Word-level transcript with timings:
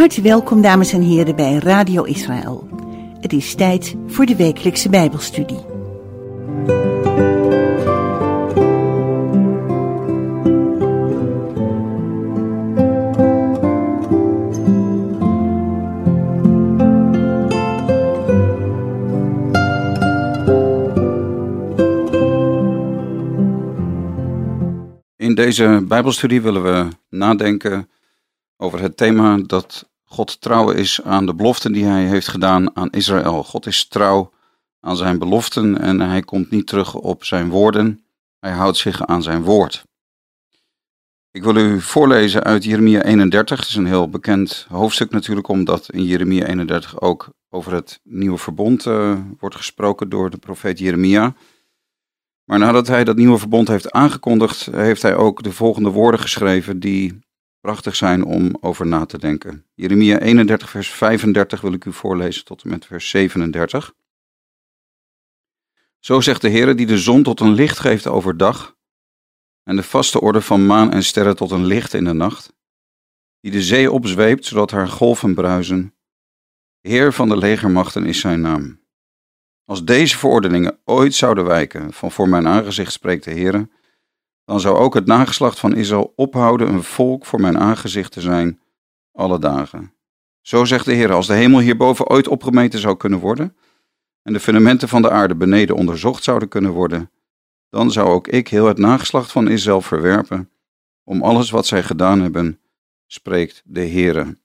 harte 0.00 0.22
welkom, 0.22 0.62
dames 0.62 0.92
en 0.92 1.02
heren, 1.02 1.36
bij 1.36 1.54
Radio 1.54 2.02
Israël. 2.02 2.68
Het 3.20 3.32
is 3.32 3.54
tijd 3.54 3.96
voor 4.06 4.26
de 4.26 4.36
wekelijkse 4.36 4.88
Bijbelstudie. 4.88 5.58
In 25.16 25.34
deze 25.34 25.84
Bijbelstudie 25.88 26.40
willen 26.40 26.62
we 26.62 26.88
nadenken 27.08 27.88
over 28.56 28.80
het 28.80 28.96
thema 28.96 29.38
dat 29.46 29.88
God 30.12 30.40
trouw 30.40 30.70
is 30.70 31.02
aan 31.02 31.26
de 31.26 31.34
beloften 31.34 31.72
die 31.72 31.84
hij 31.84 32.06
heeft 32.06 32.28
gedaan 32.28 32.76
aan 32.76 32.90
Israël. 32.90 33.44
God 33.44 33.66
is 33.66 33.88
trouw 33.88 34.32
aan 34.80 34.96
zijn 34.96 35.18
beloften 35.18 35.78
en 35.78 36.00
hij 36.00 36.22
komt 36.22 36.50
niet 36.50 36.66
terug 36.66 36.94
op 36.94 37.24
zijn 37.24 37.48
woorden. 37.48 38.04
Hij 38.38 38.52
houdt 38.52 38.76
zich 38.76 39.06
aan 39.06 39.22
zijn 39.22 39.42
woord. 39.42 39.84
Ik 41.30 41.42
wil 41.42 41.56
u 41.56 41.80
voorlezen 41.80 42.42
uit 42.42 42.64
Jeremia 42.64 43.02
31. 43.02 43.58
Het 43.58 43.68
is 43.68 43.74
een 43.74 43.86
heel 43.86 44.08
bekend 44.08 44.66
hoofdstuk 44.68 45.10
natuurlijk, 45.10 45.48
omdat 45.48 45.88
in 45.90 46.04
Jeremia 46.04 46.46
31 46.46 47.00
ook 47.00 47.28
over 47.48 47.72
het 47.72 48.00
nieuwe 48.02 48.38
verbond 48.38 48.86
uh, 48.86 49.18
wordt 49.38 49.56
gesproken 49.56 50.08
door 50.08 50.30
de 50.30 50.38
profeet 50.38 50.78
Jeremia. 50.78 51.34
Maar 52.44 52.58
nadat 52.58 52.86
hij 52.86 53.04
dat 53.04 53.16
nieuwe 53.16 53.38
verbond 53.38 53.68
heeft 53.68 53.90
aangekondigd, 53.90 54.66
heeft 54.66 55.02
hij 55.02 55.16
ook 55.16 55.42
de 55.42 55.52
volgende 55.52 55.90
woorden 55.90 56.20
geschreven 56.20 56.80
die 56.80 57.18
prachtig 57.60 57.96
zijn 57.96 58.24
om 58.24 58.56
over 58.60 58.86
na 58.86 59.06
te 59.06 59.18
denken. 59.18 59.66
Jeremia 59.74 60.18
31, 60.18 60.70
vers 60.70 60.90
35 60.90 61.60
wil 61.60 61.72
ik 61.72 61.84
u 61.84 61.92
voorlezen 61.92 62.44
tot 62.44 62.62
en 62.62 62.70
met 62.70 62.86
vers 62.86 63.08
37. 63.08 63.94
Zo 65.98 66.20
zegt 66.20 66.40
de 66.40 66.48
Heer 66.48 66.76
die 66.76 66.86
de 66.86 66.98
zon 66.98 67.22
tot 67.22 67.40
een 67.40 67.52
licht 67.52 67.78
geeft 67.78 68.06
overdag 68.06 68.76
en 69.62 69.76
de 69.76 69.82
vaste 69.82 70.20
orde 70.20 70.40
van 70.40 70.66
maan 70.66 70.92
en 70.92 71.02
sterren 71.02 71.36
tot 71.36 71.50
een 71.50 71.64
licht 71.64 71.94
in 71.94 72.04
de 72.04 72.12
nacht, 72.12 72.52
die 73.40 73.50
de 73.50 73.62
zee 73.62 73.90
opzweept 73.90 74.44
zodat 74.44 74.70
haar 74.70 74.88
golven 74.88 75.34
bruisen. 75.34 75.94
Heer 76.80 77.12
van 77.12 77.28
de 77.28 77.36
legermachten 77.36 78.06
is 78.06 78.20
zijn 78.20 78.40
naam. 78.40 78.80
Als 79.64 79.84
deze 79.84 80.18
verordeningen 80.18 80.78
ooit 80.84 81.14
zouden 81.14 81.44
wijken 81.44 81.92
van 81.92 82.10
voor 82.10 82.28
mijn 82.28 82.46
aangezicht 82.46 82.92
spreekt 82.92 83.24
de 83.24 83.30
Heer, 83.30 83.68
dan 84.44 84.60
zou 84.60 84.76
ook 84.76 84.94
het 84.94 85.06
nageslacht 85.06 85.58
van 85.58 85.76
Israël 85.76 86.12
ophouden 86.16 86.68
een 86.68 86.82
volk 86.82 87.26
voor 87.26 87.40
mijn 87.40 87.58
aangezicht 87.58 88.12
te 88.12 88.20
zijn 88.20 88.60
alle 89.12 89.38
dagen. 89.38 89.94
Zo 90.40 90.64
zegt 90.64 90.84
de 90.84 90.92
Heer, 90.92 91.12
als 91.12 91.26
de 91.26 91.34
hemel 91.34 91.60
hierboven 91.60 92.08
ooit 92.08 92.28
opgemeten 92.28 92.78
zou 92.78 92.96
kunnen 92.96 93.18
worden 93.18 93.56
en 94.22 94.32
de 94.32 94.40
fundamenten 94.40 94.88
van 94.88 95.02
de 95.02 95.10
aarde 95.10 95.34
beneden 95.34 95.76
onderzocht 95.76 96.22
zouden 96.22 96.48
kunnen 96.48 96.70
worden, 96.70 97.10
dan 97.68 97.90
zou 97.90 98.08
ook 98.08 98.28
ik 98.28 98.48
heel 98.48 98.66
het 98.66 98.78
nageslacht 98.78 99.32
van 99.32 99.48
Israël 99.48 99.80
verwerpen 99.80 100.50
om 101.04 101.22
alles 101.22 101.50
wat 101.50 101.66
zij 101.66 101.82
gedaan 101.82 102.20
hebben, 102.20 102.60
spreekt 103.06 103.62
de 103.64 103.80
Heere. 103.80 104.36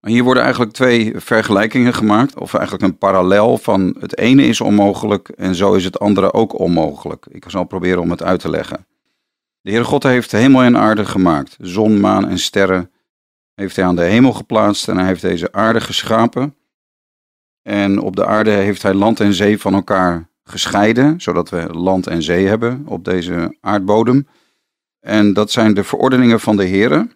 Hier 0.00 0.24
worden 0.24 0.42
eigenlijk 0.42 0.72
twee 0.72 1.12
vergelijkingen 1.16 1.94
gemaakt, 1.94 2.38
of 2.38 2.54
eigenlijk 2.54 2.84
een 2.84 2.98
parallel 2.98 3.58
van 3.58 3.96
het 3.98 4.18
ene 4.18 4.42
is 4.42 4.60
onmogelijk 4.60 5.28
en 5.28 5.54
zo 5.54 5.74
is 5.74 5.84
het 5.84 5.98
andere 5.98 6.32
ook 6.32 6.58
onmogelijk. 6.58 7.26
Ik 7.30 7.44
zal 7.46 7.64
proberen 7.64 8.00
om 8.00 8.10
het 8.10 8.22
uit 8.22 8.40
te 8.40 8.50
leggen. 8.50 8.86
De 9.60 9.70
Heere 9.70 9.84
God 9.84 10.02
heeft 10.02 10.32
hemel 10.32 10.62
en 10.62 10.76
aarde 10.76 11.04
gemaakt. 11.04 11.56
Zon, 11.60 12.00
maan 12.00 12.28
en 12.28 12.38
sterren 12.38 12.90
heeft 13.54 13.76
hij 13.76 13.84
aan 13.84 13.96
de 13.96 14.02
hemel 14.02 14.32
geplaatst 14.32 14.88
en 14.88 14.96
hij 14.96 15.06
heeft 15.06 15.22
deze 15.22 15.52
aarde 15.52 15.80
geschapen. 15.80 16.56
En 17.62 18.00
op 18.00 18.16
de 18.16 18.26
aarde 18.26 18.50
heeft 18.50 18.82
hij 18.82 18.94
land 18.94 19.20
en 19.20 19.34
zee 19.34 19.60
van 19.60 19.74
elkaar 19.74 20.28
gescheiden, 20.44 21.20
zodat 21.20 21.48
we 21.48 21.72
land 21.72 22.06
en 22.06 22.22
zee 22.22 22.46
hebben 22.46 22.82
op 22.86 23.04
deze 23.04 23.56
aardbodem. 23.60 24.26
En 25.00 25.32
dat 25.32 25.50
zijn 25.50 25.74
de 25.74 25.84
verordeningen 25.84 26.40
van 26.40 26.56
de 26.56 26.66
Heere 26.66 27.08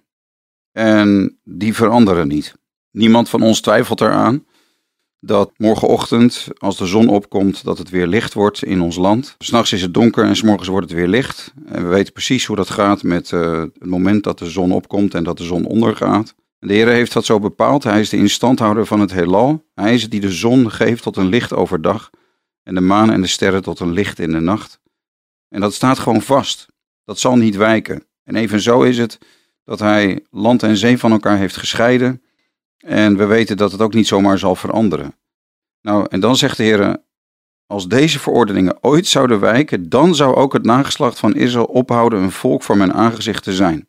en 0.72 1.38
die 1.44 1.74
veranderen 1.74 2.28
niet. 2.28 2.54
Niemand 2.94 3.28
van 3.28 3.42
ons 3.42 3.60
twijfelt 3.60 4.00
eraan 4.00 4.44
dat 5.20 5.52
morgenochtend, 5.56 6.48
als 6.58 6.76
de 6.76 6.86
zon 6.86 7.08
opkomt, 7.08 7.64
dat 7.64 7.78
het 7.78 7.90
weer 7.90 8.06
licht 8.06 8.34
wordt 8.34 8.64
in 8.64 8.80
ons 8.80 8.96
land. 8.96 9.34
S'nachts 9.38 9.72
is 9.72 9.82
het 9.82 9.94
donker 9.94 10.24
en 10.24 10.36
s'morgens 10.36 10.68
wordt 10.68 10.88
het 10.88 10.98
weer 10.98 11.08
licht. 11.08 11.54
En 11.66 11.82
we 11.82 11.88
weten 11.88 12.12
precies 12.12 12.44
hoe 12.44 12.56
dat 12.56 12.70
gaat 12.70 13.02
met 13.02 13.30
uh, 13.30 13.60
het 13.60 13.86
moment 13.86 14.24
dat 14.24 14.38
de 14.38 14.50
zon 14.50 14.72
opkomt 14.72 15.14
en 15.14 15.24
dat 15.24 15.38
de 15.38 15.44
zon 15.44 15.66
ondergaat. 15.66 16.34
De 16.58 16.72
Heer 16.72 16.88
heeft 16.88 17.12
dat 17.12 17.24
zo 17.24 17.38
bepaald. 17.38 17.84
Hij 17.84 18.00
is 18.00 18.08
de 18.08 18.16
instandhouder 18.16 18.86
van 18.86 19.00
het 19.00 19.12
heelal. 19.12 19.64
Hij 19.74 19.94
is 19.94 20.02
het 20.02 20.10
die 20.10 20.20
de 20.20 20.32
zon 20.32 20.70
geeft 20.70 21.02
tot 21.02 21.16
een 21.16 21.28
licht 21.28 21.52
overdag 21.52 22.10
en 22.62 22.74
de 22.74 22.80
maan 22.80 23.10
en 23.10 23.20
de 23.20 23.26
sterren 23.26 23.62
tot 23.62 23.80
een 23.80 23.92
licht 23.92 24.18
in 24.18 24.32
de 24.32 24.40
nacht. 24.40 24.80
En 25.48 25.60
dat 25.60 25.74
staat 25.74 25.98
gewoon 25.98 26.22
vast. 26.22 26.66
Dat 27.04 27.18
zal 27.18 27.36
niet 27.36 27.56
wijken. 27.56 28.06
En 28.24 28.36
evenzo 28.36 28.82
is 28.82 28.98
het 28.98 29.18
dat 29.64 29.78
hij 29.78 30.24
land 30.30 30.62
en 30.62 30.76
zee 30.76 30.98
van 30.98 31.12
elkaar 31.12 31.38
heeft 31.38 31.56
gescheiden 31.56 32.22
en 32.84 33.16
we 33.16 33.24
weten 33.24 33.56
dat 33.56 33.72
het 33.72 33.80
ook 33.80 33.94
niet 33.94 34.06
zomaar 34.06 34.38
zal 34.38 34.54
veranderen. 34.54 35.14
Nou, 35.80 36.06
en 36.08 36.20
dan 36.20 36.36
zegt 36.36 36.56
de 36.56 36.62
Heer, 36.62 36.96
als 37.66 37.88
deze 37.88 38.18
verordeningen 38.18 38.78
ooit 38.80 39.06
zouden 39.06 39.40
wijken, 39.40 39.88
dan 39.88 40.14
zou 40.14 40.34
ook 40.34 40.52
het 40.52 40.64
nageslacht 40.64 41.18
van 41.18 41.34
Israël 41.34 41.64
ophouden 41.64 42.22
een 42.22 42.32
volk 42.32 42.62
voor 42.62 42.76
mijn 42.76 42.92
aangezicht 42.92 43.42
te 43.42 43.52
zijn. 43.52 43.88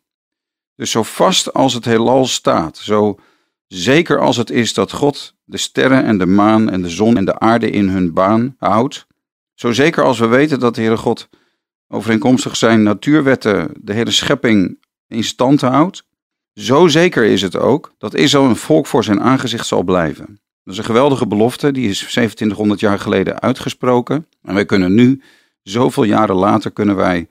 Dus 0.74 0.90
zo 0.90 1.02
vast 1.02 1.52
als 1.52 1.74
het 1.74 1.84
heelal 1.84 2.26
staat, 2.26 2.76
zo 2.76 3.18
zeker 3.66 4.20
als 4.20 4.36
het 4.36 4.50
is 4.50 4.74
dat 4.74 4.92
God 4.92 5.34
de 5.44 5.56
sterren 5.56 6.04
en 6.04 6.18
de 6.18 6.26
maan 6.26 6.70
en 6.70 6.82
de 6.82 6.90
zon 6.90 7.16
en 7.16 7.24
de 7.24 7.38
aarde 7.38 7.70
in 7.70 7.88
hun 7.88 8.12
baan 8.12 8.54
houdt, 8.58 9.06
zo 9.54 9.72
zeker 9.72 10.04
als 10.04 10.18
we 10.18 10.26
weten 10.26 10.60
dat 10.60 10.74
de 10.74 10.80
Heere 10.80 10.96
God 10.96 11.28
overeenkomstig 11.88 12.56
zijn 12.56 12.82
natuurwetten 12.82 13.70
de 13.80 13.92
hele 13.92 14.10
schepping 14.10 14.84
in 15.06 15.24
stand 15.24 15.60
houdt, 15.60 16.06
zo 16.60 16.88
zeker 16.88 17.24
is 17.24 17.42
het 17.42 17.56
ook 17.56 17.94
dat 17.98 18.14
Israël 18.14 18.44
een 18.44 18.56
volk 18.56 18.86
voor 18.86 19.04
zijn 19.04 19.20
aangezicht 19.20 19.66
zal 19.66 19.82
blijven. 19.82 20.40
Dat 20.62 20.72
is 20.72 20.78
een 20.78 20.84
geweldige 20.84 21.26
belofte, 21.26 21.72
die 21.72 21.88
is 21.88 21.98
2700 21.98 22.80
jaar 22.80 22.98
geleden 22.98 23.40
uitgesproken. 23.40 24.28
En 24.42 24.54
wij 24.54 24.64
kunnen 24.64 24.94
nu, 24.94 25.22
zoveel 25.62 26.04
jaren 26.04 26.36
later, 26.36 26.70
kunnen 26.70 26.96
wij 26.96 27.28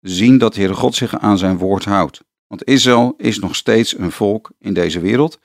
zien 0.00 0.38
dat 0.38 0.54
de 0.54 0.60
Heere 0.60 0.74
God 0.74 0.94
zich 0.94 1.18
aan 1.18 1.38
zijn 1.38 1.58
woord 1.58 1.84
houdt. 1.84 2.20
Want 2.46 2.64
Israël 2.64 3.14
is 3.16 3.38
nog 3.38 3.56
steeds 3.56 3.98
een 3.98 4.12
volk 4.12 4.50
in 4.58 4.74
deze 4.74 5.00
wereld. 5.00 5.38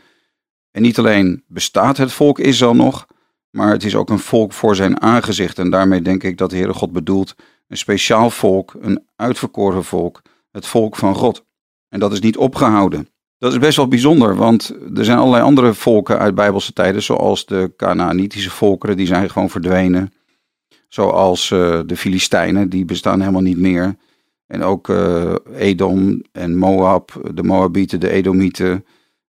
En 0.72 0.82
niet 0.82 0.98
alleen 0.98 1.44
bestaat 1.48 1.98
het 1.98 2.12
volk 2.12 2.40
Israël 2.40 2.76
nog, 2.76 3.08
maar 3.50 3.72
het 3.72 3.84
is 3.84 3.96
ook 3.96 4.10
een 4.10 4.20
volk 4.20 4.54
voor 4.54 4.76
zijn 4.76 5.02
aangezicht. 5.02 5.60
En 5.60 5.70
daarmee 5.70 6.02
denk 6.02 6.24
ik 6.24 6.38
dat 6.38 6.50
de 6.50 6.56
Heere 6.56 6.74
God 6.74 6.92
bedoelt 6.92 7.36
een 7.68 7.78
speciaal 7.78 8.30
volk, 8.30 8.76
een 8.80 9.08
uitverkoren 9.16 9.84
volk, 9.84 10.22
het 10.52 10.66
volk 10.66 10.96
van 10.96 11.16
God. 11.16 11.45
En 11.96 12.02
dat 12.02 12.12
is 12.12 12.20
niet 12.20 12.38
opgehouden. 12.38 13.08
Dat 13.38 13.52
is 13.52 13.60
best 13.60 13.78
wel 13.78 13.88
bijzonder, 13.88 14.36
want 14.36 14.76
er 14.96 15.06
zijn 15.06 15.18
allerlei 15.18 15.44
andere 15.44 15.74
volken 15.74 16.20
uit 16.20 16.36
Bijbelse 16.36 16.74
tijden, 16.74 17.04
zoals 17.04 17.46
de 17.46 17.74
Canaanitische 17.78 18.50
volkeren, 18.50 18.98
die 18.98 19.06
zijn 19.08 19.30
gewoon 19.30 19.50
verdwenen. 19.50 20.14
Zoals 20.88 21.50
uh, 21.50 21.80
de 21.86 21.98
Filistijnen, 21.98 22.70
die 22.70 22.86
bestaan 22.86 23.20
helemaal 23.20 23.42
niet 23.42 23.58
meer. 23.58 23.96
En 24.48 24.64
ook 24.64 24.88
uh, 24.88 25.34
Edom 25.58 26.22
en 26.32 26.58
Moab, 26.58 27.30
de 27.34 27.44
Moabieten, 27.44 28.00
de 28.00 28.10
Edomieten. 28.10 28.86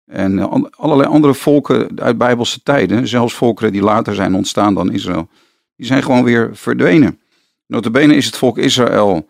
En 0.06 0.50
allerlei 0.72 1.10
andere 1.10 1.34
volken 1.34 2.00
uit 2.02 2.18
Bijbelse 2.18 2.64
tijden, 2.64 3.08
zelfs 3.08 3.34
volkeren 3.34 3.72
die 3.72 3.82
later 3.82 4.16
zijn 4.16 4.36
ontstaan 4.36 4.74
dan 4.74 4.92
Israël, 4.92 5.30
die 5.76 5.86
zijn 5.86 6.04
gewoon 6.04 6.24
weer 6.24 6.50
verdwenen. 6.54 7.20
Notabene 7.68 8.16
is 8.16 8.26
het 8.26 8.38
volk 8.38 8.58
Israël 8.58 9.28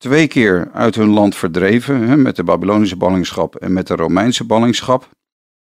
twee 0.00 0.26
keer 0.26 0.70
uit 0.72 0.94
hun 0.94 1.08
land 1.08 1.36
verdreven, 1.36 2.08
hè, 2.08 2.16
met 2.16 2.36
de 2.36 2.44
Babylonische 2.44 2.96
ballingschap 2.96 3.56
en 3.56 3.72
met 3.72 3.86
de 3.86 3.94
Romeinse 3.94 4.44
ballingschap. 4.44 5.08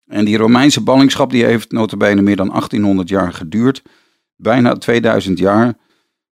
En 0.06 0.26
die 0.26 0.38
Romeinse 0.38 0.82
ballingschap 0.82 1.32
die 1.32 1.46
heeft 1.46 1.72
notabene 1.72 2.22
meer 2.22 2.36
dan 2.36 2.50
1800 2.50 3.10
jaar 3.10 3.34
geduurd. 3.34 3.82
Bijna 4.36 4.74
2000 4.74 5.40
jaar 5.40 5.78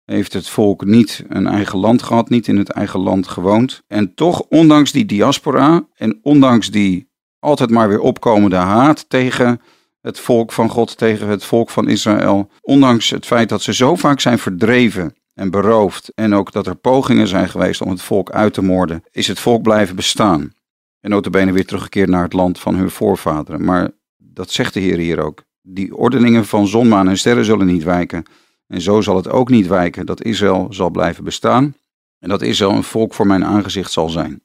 heeft 0.04 0.34
het 0.34 0.50
volk 0.50 0.86
niet 0.86 1.24
een 1.28 1.48
eigen 1.48 1.80
land 1.80 2.04
gehad, 2.04 2.30
niet 2.30 2.48
in 2.48 2.58
het 2.58 2.70
eigen 2.70 3.00
land 3.00 3.28
gewoond. 3.28 3.82
En 3.88 4.14
toch, 4.14 4.40
ondanks 4.40 4.92
die 4.92 5.06
diaspora 5.06 5.88
en 5.94 6.20
ondanks 6.22 6.72
die 6.72 7.10
altijd 7.40 7.70
maar 7.70 7.88
weer 7.88 8.00
opkomende 8.00 8.56
haat 8.56 9.10
tegen 9.10 9.62
het 10.02 10.20
volk 10.20 10.52
van 10.52 10.70
God, 10.70 10.98
tegen 10.98 11.28
het 11.28 11.44
volk 11.44 11.70
van 11.70 11.88
Israël, 11.88 12.50
ondanks 12.62 13.10
het 13.10 13.26
feit 13.26 13.50
dat 13.50 13.62
ze 13.62 13.74
zo 13.74 13.96
vaak 13.96 14.20
zijn 14.20 14.40
verdreven 14.40 15.16
en 15.36 15.52
beroofd 15.52 16.12
en 16.14 16.34
ook 16.34 16.52
dat 16.52 16.68
er 16.68 16.76
pogingen 16.76 17.28
zijn 17.28 17.50
geweest 17.50 17.82
om 17.82 17.90
het 17.90 18.02
volk 18.02 18.32
uit 18.32 18.54
te 18.54 18.62
moorden, 18.62 19.04
is 19.12 19.28
het 19.28 19.40
volk 19.40 19.62
blijven 19.62 19.96
bestaan. 19.96 20.54
En 21.00 21.10
notabene 21.10 21.52
weer 21.52 21.66
teruggekeerd 21.66 22.10
naar 22.10 22.24
het 22.24 22.34
land 22.34 22.60
van 22.60 22.76
hun 22.76 22.90
voorvaderen. 22.90 23.64
Maar 23.64 23.92
dat 24.18 24.52
zegt 24.52 24.74
de 24.74 24.80
Heer 24.80 24.98
hier 24.98 25.20
ook. 25.20 25.44
Die 25.62 25.96
ordeningen 25.96 26.46
van 26.46 26.68
zon, 26.68 26.88
maan 26.88 27.10
en 27.10 27.18
sterren 27.18 27.46
zullen 27.46 27.66
niet 27.66 27.84
wijken. 27.84 28.24
En 28.68 28.82
zo 28.82 29.02
zal 29.02 29.16
het 29.16 29.30
ook 29.30 29.50
niet 29.50 29.68
wijken 29.68 30.06
dat 30.06 30.24
Israël 30.24 30.68
zal 30.70 30.90
blijven 30.90 31.24
bestaan. 31.24 31.76
En 32.20 32.30
dat 32.30 32.42
Israël 32.42 32.72
een 32.72 32.84
volk 32.84 33.14
voor 33.14 33.28
mijn 33.28 33.46
aangezicht 33.46 33.92
zal 33.92 34.10
zijn. 34.10 34.42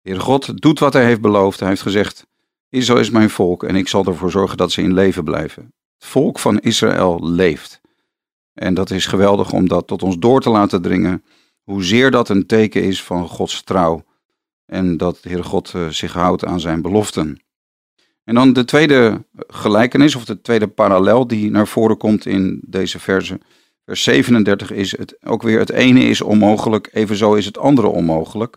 Heer 0.00 0.20
God 0.20 0.62
doet 0.62 0.78
wat 0.78 0.92
hij 0.92 1.04
heeft 1.04 1.20
beloofd. 1.20 1.60
Hij 1.60 1.68
heeft 1.68 1.82
gezegd, 1.82 2.26
Israël 2.68 3.00
is 3.00 3.10
mijn 3.10 3.30
volk 3.30 3.64
en 3.64 3.76
ik 3.76 3.88
zal 3.88 4.04
ervoor 4.04 4.30
zorgen 4.30 4.56
dat 4.56 4.72
ze 4.72 4.82
in 4.82 4.94
leven 4.94 5.24
blijven. 5.24 5.62
Het 5.98 6.08
volk 6.08 6.38
van 6.38 6.58
Israël 6.58 7.30
leeft. 7.30 7.80
En 8.60 8.74
dat 8.74 8.90
is 8.90 9.06
geweldig 9.06 9.52
om 9.52 9.68
dat 9.68 9.86
tot 9.86 10.02
ons 10.02 10.18
door 10.18 10.40
te 10.40 10.50
laten 10.50 10.82
dringen. 10.82 11.24
Hoezeer 11.62 12.10
dat 12.10 12.28
een 12.28 12.46
teken 12.46 12.82
is 12.82 13.02
van 13.02 13.28
Gods 13.28 13.62
trouw. 13.62 14.04
En 14.66 14.96
dat 14.96 15.18
de 15.22 15.28
Heere 15.28 15.42
God 15.44 15.72
eh, 15.74 15.88
zich 15.88 16.12
houdt 16.12 16.44
aan 16.44 16.60
zijn 16.60 16.82
beloften. 16.82 17.42
En 18.24 18.34
dan 18.34 18.52
de 18.52 18.64
tweede 18.64 19.24
gelijkenis, 19.46 20.14
of 20.14 20.24
de 20.24 20.40
tweede 20.40 20.68
parallel 20.68 21.26
die 21.26 21.50
naar 21.50 21.66
voren 21.66 21.96
komt 21.96 22.26
in 22.26 22.60
deze 22.66 22.98
verse. 22.98 23.40
Vers 23.84 24.02
37 24.02 24.70
is 24.70 24.96
het 24.96 25.16
ook 25.24 25.42
weer: 25.42 25.58
het 25.58 25.70
ene 25.70 26.00
is 26.00 26.20
onmogelijk, 26.20 26.88
evenzo 26.92 27.34
is 27.34 27.46
het 27.46 27.58
andere 27.58 27.88
onmogelijk. 27.88 28.56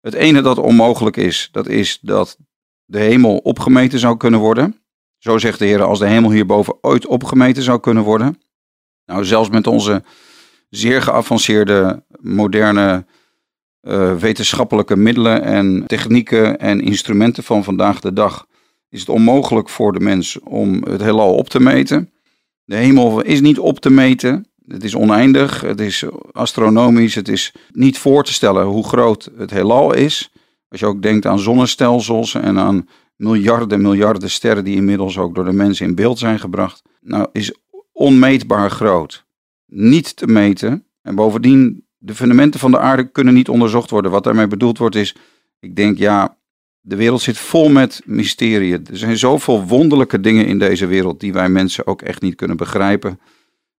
Het 0.00 0.14
ene 0.14 0.40
dat 0.40 0.58
onmogelijk 0.58 1.16
is, 1.16 1.48
dat 1.52 1.68
is 1.68 1.98
dat 2.02 2.38
de 2.84 2.98
hemel 2.98 3.36
opgemeten 3.36 3.98
zou 3.98 4.16
kunnen 4.16 4.40
worden. 4.40 4.80
Zo 5.18 5.38
zegt 5.38 5.58
de 5.58 5.64
Heer, 5.64 5.82
als 5.82 5.98
de 5.98 6.06
hemel 6.06 6.30
hierboven 6.30 6.78
ooit 6.80 7.06
opgemeten 7.06 7.62
zou 7.62 7.80
kunnen 7.80 8.02
worden. 8.02 8.38
Nou, 9.10 9.24
zelfs 9.24 9.48
met 9.48 9.66
onze 9.66 10.02
zeer 10.68 11.02
geavanceerde, 11.02 12.02
moderne 12.20 13.04
uh, 13.82 14.16
wetenschappelijke 14.16 14.96
middelen 14.96 15.42
en 15.42 15.84
technieken 15.86 16.58
en 16.58 16.80
instrumenten 16.80 17.42
van 17.42 17.64
vandaag 17.64 18.00
de 18.00 18.12
dag 18.12 18.46
is 18.88 19.00
het 19.00 19.08
onmogelijk 19.08 19.68
voor 19.68 19.92
de 19.92 20.00
mens 20.00 20.38
om 20.38 20.82
het 20.82 21.02
heelal 21.02 21.34
op 21.34 21.48
te 21.48 21.60
meten. 21.60 22.12
De 22.64 22.76
hemel 22.76 23.20
is 23.20 23.40
niet 23.40 23.58
op 23.58 23.80
te 23.80 23.90
meten. 23.90 24.48
Het 24.66 24.84
is 24.84 24.94
oneindig, 24.94 25.60
het 25.60 25.80
is 25.80 26.04
astronomisch, 26.32 27.14
het 27.14 27.28
is 27.28 27.54
niet 27.70 27.98
voor 27.98 28.24
te 28.24 28.32
stellen 28.32 28.64
hoe 28.64 28.84
groot 28.84 29.30
het 29.36 29.50
heelal 29.50 29.94
is. 29.94 30.32
Als 30.68 30.80
je 30.80 30.86
ook 30.86 31.02
denkt 31.02 31.26
aan 31.26 31.38
zonnestelsels 31.38 32.34
en 32.34 32.58
aan 32.58 32.88
miljarden, 33.16 33.80
miljarden 33.80 34.30
sterren 34.30 34.64
die 34.64 34.76
inmiddels 34.76 35.18
ook 35.18 35.34
door 35.34 35.44
de 35.44 35.52
mensen 35.52 35.86
in 35.86 35.94
beeld 35.94 36.18
zijn 36.18 36.38
gebracht. 36.38 36.82
Nou, 37.00 37.28
is 37.32 37.54
onmeetbaar 38.00 38.70
groot. 38.70 39.24
Niet 39.66 40.16
te 40.16 40.26
meten. 40.26 40.84
En 41.02 41.14
bovendien, 41.14 41.84
de 41.98 42.14
fundamenten 42.14 42.60
van 42.60 42.70
de 42.70 42.78
aarde 42.78 43.10
kunnen 43.10 43.34
niet 43.34 43.48
onderzocht 43.48 43.90
worden. 43.90 44.10
Wat 44.10 44.24
daarmee 44.24 44.46
bedoeld 44.46 44.78
wordt 44.78 44.94
is, 44.94 45.16
ik 45.60 45.76
denk 45.76 45.98
ja, 45.98 46.36
de 46.80 46.96
wereld 46.96 47.20
zit 47.20 47.38
vol 47.38 47.68
met 47.68 48.02
mysterieën. 48.04 48.86
Er 48.90 48.96
zijn 48.96 49.18
zoveel 49.18 49.64
wonderlijke 49.64 50.20
dingen 50.20 50.46
in 50.46 50.58
deze 50.58 50.86
wereld 50.86 51.20
die 51.20 51.32
wij 51.32 51.48
mensen 51.48 51.86
ook 51.86 52.02
echt 52.02 52.22
niet 52.22 52.34
kunnen 52.34 52.56
begrijpen. 52.56 53.20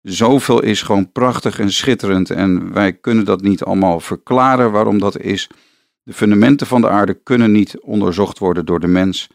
Zoveel 0.03 0.63
is 0.63 0.83
gewoon 0.83 1.13
prachtig 1.13 1.59
en 1.59 1.73
schitterend 1.73 2.31
en 2.31 2.73
wij 2.73 2.93
kunnen 2.93 3.25
dat 3.25 3.43
niet 3.43 3.63
allemaal 3.63 4.01
verklaren 4.01 4.73
waarom 4.73 4.99
dat 4.99 5.19
is. 5.19 5.51
De 6.03 6.13
fundamenten 6.13 6.67
van 6.67 6.81
de 6.81 6.89
aarde 6.89 7.15
kunnen 7.15 7.53
niet 7.53 7.79
onderzocht 7.81 8.39
worden 8.39 8.67
door 8.67 8.81
de 8.81 8.87
mens. 8.87 9.29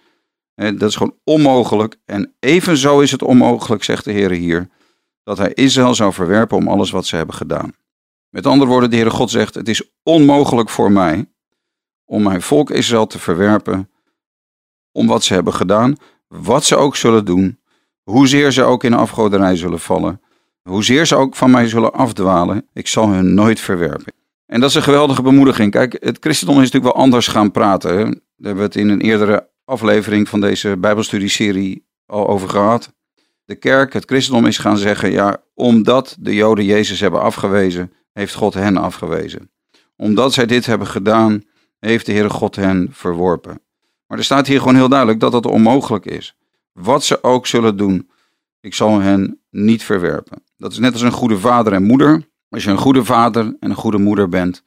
Dat 0.55 0.81
is 0.81 0.95
gewoon 0.95 1.17
onmogelijk. 1.23 1.97
En 2.05 2.35
evenzo 2.39 2.99
is 2.99 3.11
het 3.11 3.21
onmogelijk, 3.21 3.83
zegt 3.83 4.05
de 4.05 4.11
Heer 4.11 4.31
hier, 4.31 4.69
dat 5.23 5.37
hij 5.37 5.53
Israël 5.53 5.95
zou 5.95 6.13
verwerpen 6.13 6.57
om 6.57 6.67
alles 6.67 6.91
wat 6.91 7.05
ze 7.05 7.15
hebben 7.15 7.35
gedaan. 7.35 7.73
Met 8.29 8.45
andere 8.45 8.69
woorden, 8.69 8.89
de 8.89 8.95
Heere 8.95 9.11
God 9.11 9.29
zegt: 9.29 9.55
Het 9.55 9.69
is 9.69 9.91
onmogelijk 10.03 10.69
voor 10.69 10.91
mij 10.91 11.25
om 12.05 12.23
mijn 12.23 12.41
volk 12.41 12.69
Israël 12.69 13.07
te 13.07 13.19
verwerpen 13.19 13.89
om 14.91 15.07
wat 15.07 15.23
ze 15.23 15.33
hebben 15.33 15.53
gedaan, 15.53 15.95
wat 16.27 16.63
ze 16.63 16.75
ook 16.75 16.95
zullen 16.95 17.25
doen, 17.25 17.59
hoezeer 18.03 18.51
ze 18.51 18.63
ook 18.63 18.83
in 18.83 18.93
afgoderij 18.93 19.55
zullen 19.55 19.79
vallen, 19.79 20.21
hoezeer 20.61 21.05
ze 21.05 21.15
ook 21.15 21.35
van 21.35 21.51
mij 21.51 21.67
zullen 21.67 21.93
afdwalen, 21.93 22.67
ik 22.73 22.87
zal 22.87 23.09
hun 23.09 23.33
nooit 23.33 23.59
verwerpen. 23.59 24.13
En 24.45 24.59
dat 24.59 24.69
is 24.69 24.75
een 24.75 24.83
geweldige 24.83 25.21
bemoediging. 25.21 25.71
Kijk, 25.71 25.97
het 25.99 26.17
christendom 26.19 26.55
is 26.55 26.63
natuurlijk 26.63 26.93
wel 26.93 27.03
anders 27.03 27.27
gaan 27.27 27.51
praten. 27.51 27.89
Daar 27.95 28.15
hebben 28.37 28.55
we 28.55 28.61
het 28.61 28.75
in 28.75 28.89
een 28.89 29.01
eerdere 29.01 29.49
aflevering 29.65 30.29
van 30.29 30.41
deze 30.41 30.77
Bijbelstudieserie 30.77 31.85
al 32.05 32.27
over 32.27 32.49
gehad. 32.49 32.93
De 33.45 33.55
kerk, 33.55 33.93
het 33.93 34.05
christendom 34.05 34.45
is 34.45 34.57
gaan 34.57 34.77
zeggen, 34.77 35.11
ja, 35.11 35.43
omdat 35.53 36.15
de 36.19 36.35
Joden 36.35 36.65
Jezus 36.65 36.99
hebben 36.99 37.21
afgewezen, 37.21 37.93
heeft 38.13 38.33
God 38.33 38.53
hen 38.53 38.77
afgewezen. 38.77 39.51
Omdat 39.95 40.33
zij 40.33 40.45
dit 40.45 40.65
hebben 40.65 40.87
gedaan, 40.87 41.43
heeft 41.79 42.05
de 42.05 42.11
Heere 42.11 42.29
God 42.29 42.55
hen 42.55 42.87
verworpen. 42.91 43.61
Maar 44.07 44.17
er 44.17 44.23
staat 44.23 44.47
hier 44.47 44.59
gewoon 44.59 44.75
heel 44.75 44.89
duidelijk 44.89 45.19
dat 45.19 45.31
dat 45.31 45.45
onmogelijk 45.45 46.05
is. 46.05 46.35
Wat 46.71 47.03
ze 47.03 47.23
ook 47.23 47.47
zullen 47.47 47.77
doen, 47.77 48.09
ik 48.59 48.73
zal 48.73 48.99
hen 48.99 49.41
niet 49.49 49.83
verwerpen. 49.83 50.43
Dat 50.57 50.71
is 50.71 50.79
net 50.79 50.93
als 50.93 51.01
een 51.01 51.11
goede 51.11 51.39
vader 51.39 51.73
en 51.73 51.83
moeder. 51.83 52.27
Als 52.49 52.63
je 52.63 52.69
een 52.69 52.77
goede 52.77 53.05
vader 53.05 53.55
en 53.59 53.69
een 53.69 53.75
goede 53.75 53.97
moeder 53.97 54.29
bent, 54.29 54.63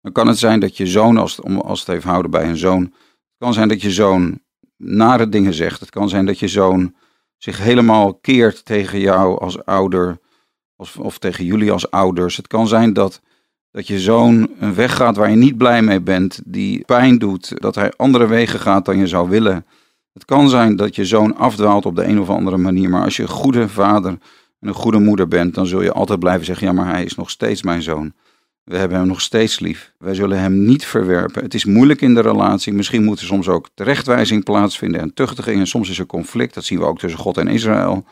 dan 0.00 0.12
kan 0.12 0.26
het 0.26 0.38
zijn 0.38 0.60
dat 0.60 0.76
je 0.76 0.86
zoon, 0.86 1.16
als 1.16 1.36
het, 1.36 1.62
als 1.62 1.80
het 1.80 1.88
even 1.88 2.10
houden 2.10 2.30
bij 2.30 2.48
een 2.48 2.56
zoon, 2.56 2.92
kan 3.38 3.52
zijn 3.52 3.68
dat 3.68 3.82
je 3.82 3.90
zoon 3.90 4.40
nare 4.76 5.28
dingen 5.28 5.54
zegt. 5.54 5.80
Het 5.80 5.90
kan 5.90 6.08
zijn 6.08 6.26
dat 6.26 6.38
je 6.38 6.48
zoon 6.48 6.94
zich 7.36 7.58
helemaal 7.58 8.14
keert 8.14 8.64
tegen 8.64 9.00
jou 9.00 9.40
als 9.40 9.64
ouder, 9.64 10.18
of, 10.76 11.18
tegen 11.18 11.44
jullie 11.44 11.72
als 11.72 11.90
ouders. 11.90 12.36
Het 12.36 12.46
kan 12.46 12.68
zijn 12.68 12.92
dat 12.92 13.20
dat 13.70 13.86
je 13.86 13.98
zoon 13.98 14.50
een 14.58 14.74
weg 14.74 14.96
gaat 14.96 15.16
waar 15.16 15.30
je 15.30 15.36
niet 15.36 15.56
blij 15.56 15.82
mee 15.82 16.00
bent, 16.00 16.40
die 16.44 16.84
pijn 16.84 17.18
doet, 17.18 17.52
dat 17.60 17.74
hij 17.74 17.92
andere 17.96 18.26
wegen 18.26 18.60
gaat 18.60 18.84
dan 18.84 18.98
je 18.98 19.06
zou 19.06 19.28
willen. 19.28 19.66
Het 20.12 20.24
kan 20.24 20.48
zijn 20.48 20.76
dat 20.76 20.96
je 20.96 21.04
zoon 21.04 21.36
afdwaalt 21.36 21.86
op 21.86 21.96
de 21.96 22.04
een 22.04 22.20
of 22.20 22.28
andere 22.28 22.56
manier, 22.56 22.90
maar 22.90 23.04
als 23.04 23.16
je 23.16 23.22
een 23.22 23.28
goede 23.28 23.68
vader 23.68 24.10
en 24.60 24.68
een 24.68 24.74
goede 24.74 24.98
moeder 24.98 25.28
bent, 25.28 25.54
dan 25.54 25.66
zul 25.66 25.82
je 25.82 25.92
altijd 25.92 26.18
blijven 26.18 26.44
zeggen: 26.44 26.66
ja, 26.66 26.72
maar 26.72 26.88
hij 26.88 27.04
is 27.04 27.14
nog 27.14 27.30
steeds 27.30 27.62
mijn 27.62 27.82
zoon. 27.82 28.12
We 28.68 28.76
hebben 28.76 28.98
hem 28.98 29.06
nog 29.06 29.20
steeds 29.20 29.58
lief. 29.60 29.92
Wij 29.98 30.14
zullen 30.14 30.40
hem 30.40 30.64
niet 30.64 30.84
verwerpen. 30.84 31.42
Het 31.42 31.54
is 31.54 31.64
moeilijk 31.64 32.00
in 32.00 32.14
de 32.14 32.20
relatie. 32.20 32.72
Misschien 32.72 33.04
moet 33.04 33.20
er 33.20 33.26
soms 33.26 33.48
ook 33.48 33.68
terechtwijzing 33.74 34.44
plaatsvinden 34.44 35.00
en 35.00 35.14
tuchtiging. 35.14 35.58
En 35.58 35.66
soms 35.66 35.90
is 35.90 35.98
er 35.98 36.06
conflict. 36.06 36.54
Dat 36.54 36.64
zien 36.64 36.78
we 36.78 36.84
ook 36.84 36.98
tussen 36.98 37.20
God 37.20 37.36
en 37.36 37.48
Israël. 37.48 38.04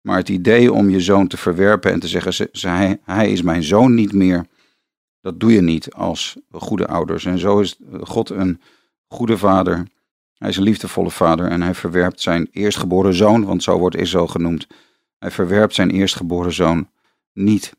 Maar 0.00 0.16
het 0.16 0.28
idee 0.28 0.72
om 0.72 0.90
je 0.90 1.00
zoon 1.00 1.26
te 1.26 1.36
verwerpen 1.36 1.92
en 1.92 2.00
te 2.00 2.08
zeggen: 2.08 2.48
hij, 2.52 3.00
hij 3.04 3.32
is 3.32 3.42
mijn 3.42 3.62
zoon 3.62 3.94
niet 3.94 4.12
meer. 4.12 4.46
Dat 5.20 5.40
doe 5.40 5.52
je 5.52 5.62
niet 5.62 5.92
als 5.92 6.36
goede 6.50 6.86
ouders. 6.86 7.24
En 7.24 7.38
zo 7.38 7.60
is 7.60 7.78
God 8.00 8.30
een 8.30 8.60
goede 9.06 9.38
vader. 9.38 9.86
Hij 10.34 10.48
is 10.48 10.56
een 10.56 10.62
liefdevolle 10.62 11.10
vader 11.10 11.50
en 11.50 11.62
hij 11.62 11.74
verwerpt 11.74 12.20
zijn 12.20 12.48
eerstgeboren 12.52 13.14
zoon, 13.14 13.44
want 13.44 13.62
zo 13.62 13.78
wordt 13.78 13.96
Israël 13.96 14.26
genoemd. 14.26 14.66
Hij 15.18 15.30
verwerpt 15.30 15.74
zijn 15.74 15.90
eerstgeboren 15.90 16.52
zoon 16.52 16.88
niet. 17.32 17.72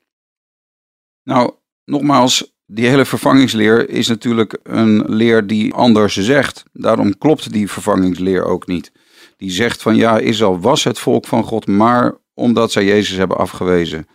Nou, 1.24 1.54
nogmaals, 1.86 2.54
die 2.66 2.88
hele 2.88 3.06
vervangingsleer 3.06 3.90
is 3.90 4.08
natuurlijk 4.08 4.60
een 4.64 5.04
leer 5.06 5.48
die 5.48 5.74
anders 5.74 6.16
zegt. 6.16 6.64
Daarom 6.74 7.18
klopt 7.18 7.52
die 7.52 7.70
vervangingsleer 7.70 8.46
ook 8.46 8.68
niet. 8.68 8.92
Die 9.38 9.52
zegt 9.52 9.82
van 9.82 9.96
ja, 9.96 10.18
Israël 10.18 10.60
was 10.60 10.84
het 10.84 11.00
volk 11.00 11.28
van 11.28 11.44
God, 11.44 11.68
maar 11.68 12.18
omdat 12.34 12.72
zij 12.72 12.86
Jezus 12.86 13.18
hebben 13.18 13.38
afgewezen, 13.38 14.08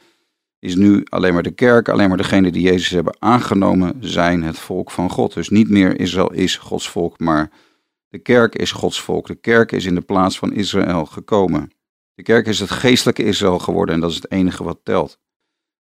is 0.58 0.74
nu 0.74 1.04
alleen 1.08 1.34
maar 1.34 1.42
de 1.42 1.50
kerk, 1.50 1.88
alleen 1.88 2.08
maar 2.08 2.16
degenen 2.16 2.52
die 2.52 2.62
Jezus 2.62 2.90
hebben 2.90 3.16
aangenomen, 3.18 3.96
zijn 4.00 4.42
het 4.42 4.58
volk 4.58 4.90
van 4.90 5.10
God. 5.10 5.34
Dus 5.34 5.48
niet 5.48 5.68
meer 5.68 6.00
Israël 6.00 6.32
is 6.32 6.56
Gods 6.56 6.88
volk, 6.88 7.18
maar 7.18 7.50
de 8.08 8.18
kerk 8.18 8.54
is 8.54 8.72
Gods 8.72 9.00
volk. 9.00 9.26
De 9.26 9.34
kerk 9.34 9.72
is 9.72 9.84
in 9.84 9.94
de 9.94 10.00
plaats 10.00 10.38
van 10.38 10.52
Israël 10.52 11.06
gekomen. 11.06 11.70
De 12.14 12.22
kerk 12.22 12.46
is 12.46 12.60
het 12.60 12.70
geestelijke 12.70 13.24
Israël 13.24 13.58
geworden 13.58 13.94
en 13.94 14.00
dat 14.00 14.10
is 14.10 14.16
het 14.16 14.30
enige 14.30 14.64
wat 14.64 14.80
telt. 14.82 15.18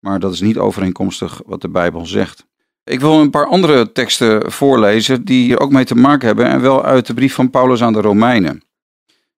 Maar 0.03 0.21
dat 0.21 0.33
is 0.33 0.41
niet 0.41 0.59
overeenkomstig 0.59 1.43
wat 1.47 1.61
de 1.61 1.69
Bijbel 1.69 2.07
zegt. 2.07 2.47
Ik 2.85 3.01
wil 3.01 3.21
een 3.21 3.31
paar 3.31 3.47
andere 3.47 3.93
teksten 3.93 4.53
voorlezen 4.53 5.25
die 5.25 5.45
hier 5.45 5.61
ook 5.61 5.73
mee 5.73 5.85
te 5.85 5.95
maken 5.95 6.27
hebben 6.27 6.47
en 6.47 6.61
wel 6.61 6.85
uit 6.85 7.07
de 7.07 7.15
brief 7.15 7.35
van 7.35 7.51
Paulus 7.51 7.83
aan 7.83 7.93
de 7.93 8.01
Romeinen. 8.01 8.63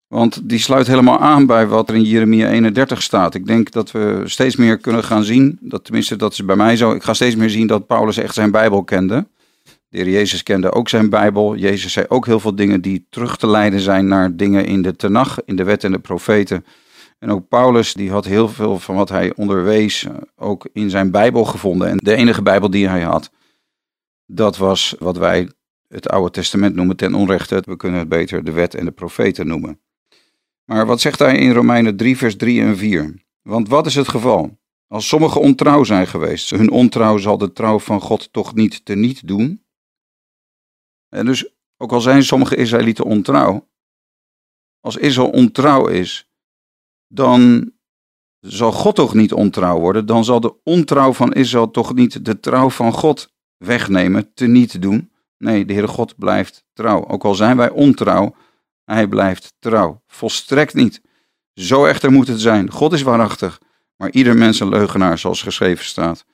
Want 0.08 0.48
die 0.48 0.58
sluit 0.58 0.86
helemaal 0.86 1.18
aan 1.18 1.46
bij 1.46 1.66
wat 1.66 1.88
er 1.88 1.94
in 1.94 2.02
Jeremia 2.02 2.48
31 2.48 3.02
staat. 3.02 3.34
Ik 3.34 3.46
denk 3.46 3.70
dat 3.70 3.90
we 3.90 4.22
steeds 4.24 4.56
meer 4.56 4.78
kunnen 4.78 5.04
gaan 5.04 5.24
zien, 5.24 5.58
dat, 5.60 5.84
tenminste 5.84 6.16
dat 6.16 6.32
is 6.32 6.44
bij 6.44 6.56
mij 6.56 6.76
zo, 6.76 6.92
ik 6.92 7.02
ga 7.02 7.14
steeds 7.14 7.36
meer 7.36 7.50
zien 7.50 7.66
dat 7.66 7.86
Paulus 7.86 8.16
echt 8.16 8.34
zijn 8.34 8.50
Bijbel 8.50 8.84
kende. 8.84 9.26
De 9.88 9.98
heer 9.98 10.08
Jezus 10.08 10.42
kende 10.42 10.72
ook 10.72 10.88
zijn 10.88 11.10
Bijbel. 11.10 11.56
Jezus 11.56 11.92
zei 11.92 12.06
ook 12.08 12.26
heel 12.26 12.40
veel 12.40 12.54
dingen 12.54 12.80
die 12.80 13.06
terug 13.10 13.36
te 13.36 13.46
leiden 13.46 13.80
zijn 13.80 14.08
naar 14.08 14.36
dingen 14.36 14.66
in 14.66 14.82
de 14.82 14.96
Tenach, 14.96 15.38
in 15.44 15.56
de 15.56 15.64
wet 15.64 15.84
en 15.84 15.92
de 15.92 15.98
profeten. 15.98 16.64
En 17.24 17.30
ook 17.30 17.48
Paulus 17.48 17.92
die 17.92 18.10
had 18.10 18.24
heel 18.24 18.48
veel 18.48 18.78
van 18.78 18.94
wat 18.94 19.08
hij 19.08 19.34
onderwees 19.34 20.04
eh, 20.04 20.14
ook 20.36 20.68
in 20.72 20.90
zijn 20.90 21.10
Bijbel 21.10 21.44
gevonden. 21.44 21.88
En 21.88 21.96
de 21.96 22.14
enige 22.14 22.42
Bijbel 22.42 22.70
die 22.70 22.88
hij 22.88 23.02
had, 23.02 23.30
dat 24.26 24.56
was 24.56 24.94
wat 24.98 25.16
wij 25.16 25.50
het 25.88 26.08
Oude 26.08 26.30
Testament 26.30 26.74
noemen 26.74 26.96
ten 26.96 27.14
onrechte. 27.14 27.62
We 27.66 27.76
kunnen 27.76 27.98
het 27.98 28.08
beter 28.08 28.44
de 28.44 28.52
wet 28.52 28.74
en 28.74 28.84
de 28.84 28.90
profeten 28.90 29.46
noemen. 29.46 29.80
Maar 30.64 30.86
wat 30.86 31.00
zegt 31.00 31.18
hij 31.18 31.36
in 31.38 31.52
Romeinen 31.52 31.96
3, 31.96 32.16
vers 32.16 32.36
3 32.36 32.60
en 32.60 32.76
4? 32.76 33.14
Want 33.42 33.68
wat 33.68 33.86
is 33.86 33.94
het 33.94 34.08
geval? 34.08 34.58
Als 34.86 35.08
sommigen 35.08 35.40
ontrouw 35.40 35.84
zijn 35.84 36.06
geweest, 36.06 36.50
hun 36.50 36.70
ontrouw 36.70 37.16
zal 37.16 37.38
de 37.38 37.52
trouw 37.52 37.78
van 37.78 38.00
God 38.00 38.32
toch 38.32 38.54
niet 38.54 38.84
teniet 38.84 39.26
doen? 39.26 39.64
En 41.08 41.26
dus, 41.26 41.54
ook 41.76 41.92
al 41.92 42.00
zijn 42.00 42.22
sommige 42.22 42.56
Israëlieten 42.56 43.04
ontrouw, 43.04 43.68
als 44.80 44.96
Israël 44.96 45.30
ontrouw 45.30 45.86
is, 45.86 46.28
dan 47.08 47.72
zal 48.40 48.72
God 48.72 48.94
toch 48.94 49.14
niet 49.14 49.32
ontrouw 49.32 49.78
worden, 49.78 50.06
dan 50.06 50.24
zal 50.24 50.40
de 50.40 50.54
ontrouw 50.62 51.12
van 51.12 51.32
Israël 51.32 51.70
toch 51.70 51.94
niet 51.94 52.24
de 52.24 52.40
trouw 52.40 52.70
van 52.70 52.92
God 52.92 53.32
wegnemen, 53.56 54.34
teniet 54.34 54.82
doen. 54.82 55.12
Nee, 55.38 55.64
de 55.64 55.72
Heere 55.72 55.88
God 55.88 56.16
blijft 56.16 56.64
trouw. 56.72 57.06
Ook 57.06 57.24
al 57.24 57.34
zijn 57.34 57.56
wij 57.56 57.70
ontrouw, 57.70 58.34
Hij 58.84 59.08
blijft 59.08 59.54
trouw. 59.58 60.02
Volstrekt 60.06 60.74
niet. 60.74 61.02
Zo 61.54 61.84
echter 61.84 62.12
moet 62.12 62.28
het 62.28 62.40
zijn. 62.40 62.70
God 62.70 62.92
is 62.92 63.02
waarachtig, 63.02 63.60
maar 63.96 64.10
ieder 64.10 64.36
mens 64.36 64.60
een 64.60 64.68
leugenaar, 64.68 65.18
zoals 65.18 65.42
geschreven 65.42 65.84
staat. 65.84 66.24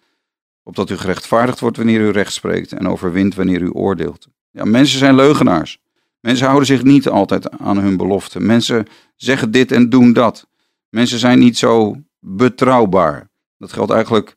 Opdat 0.63 0.91
u 0.91 0.97
gerechtvaardigd 0.97 1.61
wordt 1.61 1.77
wanneer 1.77 2.01
u 2.01 2.11
recht 2.11 2.33
spreekt 2.33 2.73
en 2.73 2.89
overwint 2.89 3.35
wanneer 3.35 3.61
u 3.61 3.71
oordeelt. 3.71 4.27
Ja, 4.51 4.65
mensen 4.65 4.99
zijn 4.99 5.15
leugenaars. 5.15 5.79
Mensen 6.21 6.47
houden 6.47 6.67
zich 6.67 6.83
niet 6.83 7.09
altijd 7.09 7.51
aan 7.51 7.79
hun 7.79 7.97
beloften. 7.97 8.47
Mensen 8.47 8.87
zeggen 9.17 9.51
dit 9.51 9.73
en 9.73 9.91
doen 9.91 10.13
dat. 10.13 10.49
Mensen 10.91 11.19
zijn 11.19 11.39
niet 11.39 11.59
zo 11.59 11.97
betrouwbaar. 12.19 13.31
Dat 13.59 13.73
geldt 13.73 13.93
eigenlijk 13.93 14.35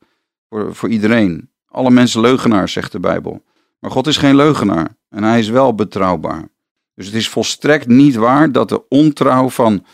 voor, 0.49 0.75
voor 0.75 0.89
iedereen. 0.89 1.51
Alle 1.65 1.91
mensen 1.91 2.21
leugenaars, 2.21 2.73
zegt 2.73 2.91
de 2.91 2.99
Bijbel. 2.99 3.43
Maar 3.79 3.91
God 3.91 4.07
is 4.07 4.17
geen 4.17 4.35
leugenaar 4.35 4.97
en 5.09 5.23
hij 5.23 5.39
is 5.39 5.49
wel 5.49 5.75
betrouwbaar. 5.75 6.51
Dus 6.95 7.05
het 7.05 7.15
is 7.15 7.29
volstrekt 7.29 7.87
niet 7.87 8.15
waar 8.15 8.51
dat 8.51 8.69
de 8.69 8.87
ontrouw 8.87 9.49
van 9.49 9.85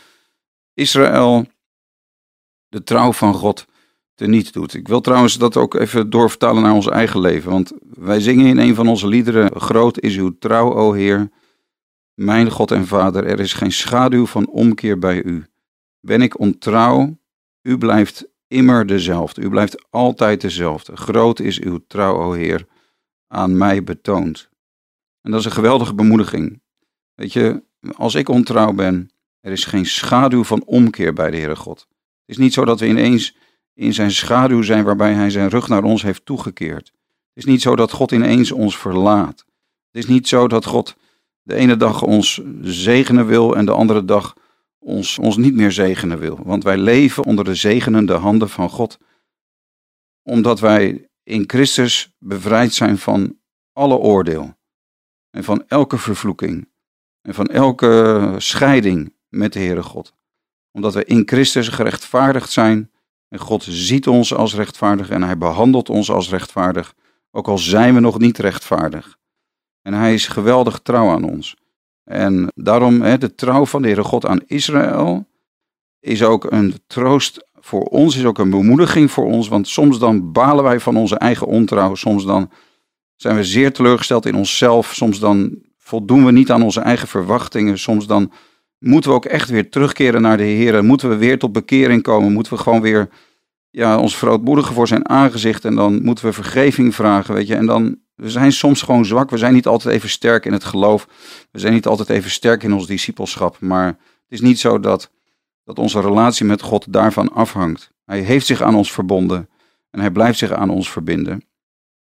Israël 0.74 1.46
de 2.68 2.82
trouw 2.82 3.12
van 3.12 3.34
God 3.34 3.66
teniet 4.14 4.52
doet. 4.52 4.74
Ik 4.74 4.88
wil 4.88 5.00
trouwens 5.00 5.38
dat 5.38 5.56
ook 5.56 5.74
even 5.74 6.10
doorvertalen 6.10 6.62
naar 6.62 6.74
ons 6.74 6.88
eigen 6.88 7.20
leven. 7.20 7.50
Want 7.50 7.72
wij 7.90 8.20
zingen 8.20 8.46
in 8.46 8.58
een 8.58 8.74
van 8.74 8.88
onze 8.88 9.06
liederen: 9.06 9.60
Groot 9.60 10.00
is 10.00 10.16
uw 10.16 10.38
trouw, 10.38 10.74
o 10.74 10.92
Heer. 10.92 11.30
Mijn 12.14 12.50
God 12.50 12.70
en 12.70 12.86
Vader, 12.86 13.26
er 13.26 13.40
is 13.40 13.52
geen 13.52 13.72
schaduw 13.72 14.26
van 14.26 14.48
omkeer 14.48 14.98
bij 14.98 15.22
u. 15.22 15.49
Ben 16.00 16.22
ik 16.22 16.38
ontrouw, 16.38 17.18
u 17.62 17.78
blijft 17.78 18.28
immer 18.46 18.86
dezelfde. 18.86 19.42
U 19.42 19.48
blijft 19.48 19.90
altijd 19.90 20.40
dezelfde. 20.40 20.96
Groot 20.96 21.40
is 21.40 21.60
uw 21.60 21.80
trouw, 21.86 22.16
o 22.16 22.32
Heer, 22.32 22.66
aan 23.26 23.56
mij 23.56 23.84
betoond. 23.84 24.48
En 25.20 25.30
dat 25.30 25.40
is 25.40 25.46
een 25.46 25.52
geweldige 25.52 25.94
bemoediging. 25.94 26.60
Weet 27.14 27.32
je, 27.32 27.62
als 27.96 28.14
ik 28.14 28.28
ontrouw 28.28 28.72
ben, 28.72 29.10
er 29.40 29.52
is 29.52 29.64
geen 29.64 29.86
schaduw 29.86 30.44
van 30.44 30.64
omkeer 30.64 31.12
bij 31.12 31.30
de 31.30 31.36
Heere 31.36 31.56
God. 31.56 31.78
Het 31.78 31.88
is 32.24 32.36
niet 32.36 32.52
zo 32.52 32.64
dat 32.64 32.80
we 32.80 32.86
ineens 32.86 33.36
in 33.74 33.94
zijn 33.94 34.10
schaduw 34.10 34.62
zijn 34.62 34.84
waarbij 34.84 35.12
hij 35.12 35.30
zijn 35.30 35.48
rug 35.48 35.68
naar 35.68 35.82
ons 35.82 36.02
heeft 36.02 36.24
toegekeerd. 36.24 36.86
Het 36.86 36.92
is 37.34 37.44
niet 37.44 37.62
zo 37.62 37.76
dat 37.76 37.92
God 37.92 38.12
ineens 38.12 38.52
ons 38.52 38.78
verlaat. 38.78 39.44
Het 39.90 40.02
is 40.02 40.06
niet 40.06 40.28
zo 40.28 40.48
dat 40.48 40.64
God 40.64 40.96
de 41.42 41.54
ene 41.54 41.76
dag 41.76 42.02
ons 42.02 42.40
zegenen 42.62 43.26
wil 43.26 43.56
en 43.56 43.64
de 43.64 43.72
andere 43.72 44.04
dag 44.04 44.34
ons, 44.80 45.18
ons 45.18 45.36
niet 45.36 45.54
meer 45.54 45.72
zegenen 45.72 46.18
wil. 46.18 46.38
Want 46.42 46.64
wij 46.64 46.76
leven 46.76 47.24
onder 47.24 47.44
de 47.44 47.54
zegenende 47.54 48.14
handen 48.14 48.48
van 48.48 48.70
God. 48.70 48.98
Omdat 50.22 50.60
wij 50.60 51.08
in 51.22 51.44
Christus 51.46 52.14
bevrijd 52.18 52.74
zijn 52.74 52.98
van 52.98 53.38
alle 53.72 53.96
oordeel. 53.96 54.54
En 55.30 55.44
van 55.44 55.64
elke 55.66 55.98
vervloeking. 55.98 56.68
En 57.20 57.34
van 57.34 57.46
elke 57.46 58.34
scheiding 58.38 59.14
met 59.28 59.52
de 59.52 59.58
Heere 59.58 59.82
God. 59.82 60.14
Omdat 60.70 60.94
we 60.94 61.04
in 61.04 61.22
Christus 61.24 61.68
gerechtvaardigd 61.68 62.50
zijn. 62.50 62.90
En 63.28 63.38
God 63.38 63.62
ziet 63.68 64.06
ons 64.06 64.34
als 64.34 64.54
rechtvaardig 64.54 65.10
en 65.10 65.22
hij 65.22 65.38
behandelt 65.38 65.88
ons 65.88 66.10
als 66.10 66.30
rechtvaardig. 66.30 66.94
Ook 67.30 67.48
al 67.48 67.58
zijn 67.58 67.94
we 67.94 68.00
nog 68.00 68.18
niet 68.18 68.38
rechtvaardig. 68.38 69.18
En 69.82 69.92
hij 69.92 70.14
is 70.14 70.26
geweldig 70.26 70.78
trouw 70.78 71.10
aan 71.10 71.24
ons. 71.24 71.56
En 72.10 72.52
daarom, 72.54 73.02
hè, 73.02 73.18
de 73.18 73.34
trouw 73.34 73.66
van 73.66 73.82
de 73.82 73.88
Heere 73.88 74.04
God 74.04 74.26
aan 74.26 74.40
Israël 74.46 75.26
is 76.00 76.22
ook 76.22 76.52
een 76.52 76.74
troost 76.86 77.48
voor 77.60 77.82
ons, 77.82 78.16
is 78.16 78.24
ook 78.24 78.38
een 78.38 78.50
bemoediging 78.50 79.10
voor 79.10 79.24
ons. 79.24 79.48
Want 79.48 79.68
soms 79.68 79.98
dan 79.98 80.32
balen 80.32 80.64
wij 80.64 80.80
van 80.80 80.96
onze 80.96 81.16
eigen 81.16 81.46
ontrouw. 81.46 81.94
Soms 81.94 82.24
dan 82.24 82.50
zijn 83.16 83.36
we 83.36 83.44
zeer 83.44 83.72
teleurgesteld 83.72 84.26
in 84.26 84.34
onszelf. 84.34 84.94
Soms 84.94 85.18
dan 85.18 85.58
voldoen 85.76 86.24
we 86.24 86.32
niet 86.32 86.50
aan 86.50 86.62
onze 86.62 86.80
eigen 86.80 87.08
verwachtingen. 87.08 87.78
Soms 87.78 88.06
dan 88.06 88.32
moeten 88.78 89.10
we 89.10 89.16
ook 89.16 89.24
echt 89.24 89.50
weer 89.50 89.70
terugkeren 89.70 90.22
naar 90.22 90.36
de 90.36 90.42
Heer. 90.42 90.84
Moeten 90.84 91.08
we 91.08 91.16
weer 91.16 91.38
tot 91.38 91.52
bekering 91.52 92.02
komen. 92.02 92.32
Moeten 92.32 92.52
we 92.52 92.58
gewoon 92.58 92.80
weer 92.80 93.08
ja, 93.70 93.98
ons 93.98 94.16
verootmoedigen 94.16 94.74
voor 94.74 94.88
zijn 94.88 95.08
aangezicht. 95.08 95.64
En 95.64 95.74
dan 95.74 96.02
moeten 96.02 96.24
we 96.24 96.32
vergeving 96.32 96.94
vragen, 96.94 97.34
weet 97.34 97.46
je. 97.46 97.54
En 97.54 97.66
dan, 97.66 97.98
we 98.20 98.30
zijn 98.30 98.52
soms 98.52 98.82
gewoon 98.82 99.04
zwak. 99.04 99.30
We 99.30 99.36
zijn 99.36 99.54
niet 99.54 99.66
altijd 99.66 99.94
even 99.94 100.08
sterk 100.08 100.44
in 100.44 100.52
het 100.52 100.64
geloof. 100.64 101.08
We 101.50 101.58
zijn 101.58 101.72
niet 101.72 101.86
altijd 101.86 102.08
even 102.08 102.30
sterk 102.30 102.62
in 102.62 102.72
ons 102.72 102.86
discipelschap. 102.86 103.60
Maar 103.60 103.86
het 103.86 103.98
is 104.28 104.40
niet 104.40 104.58
zo 104.58 104.80
dat, 104.80 105.10
dat 105.64 105.78
onze 105.78 106.00
relatie 106.00 106.46
met 106.46 106.62
God 106.62 106.92
daarvan 106.92 107.32
afhangt. 107.32 107.92
Hij 108.04 108.20
heeft 108.20 108.46
zich 108.46 108.62
aan 108.62 108.74
ons 108.74 108.92
verbonden. 108.92 109.48
En 109.90 110.00
hij 110.00 110.10
blijft 110.10 110.38
zich 110.38 110.52
aan 110.52 110.70
ons 110.70 110.90
verbinden. 110.90 111.44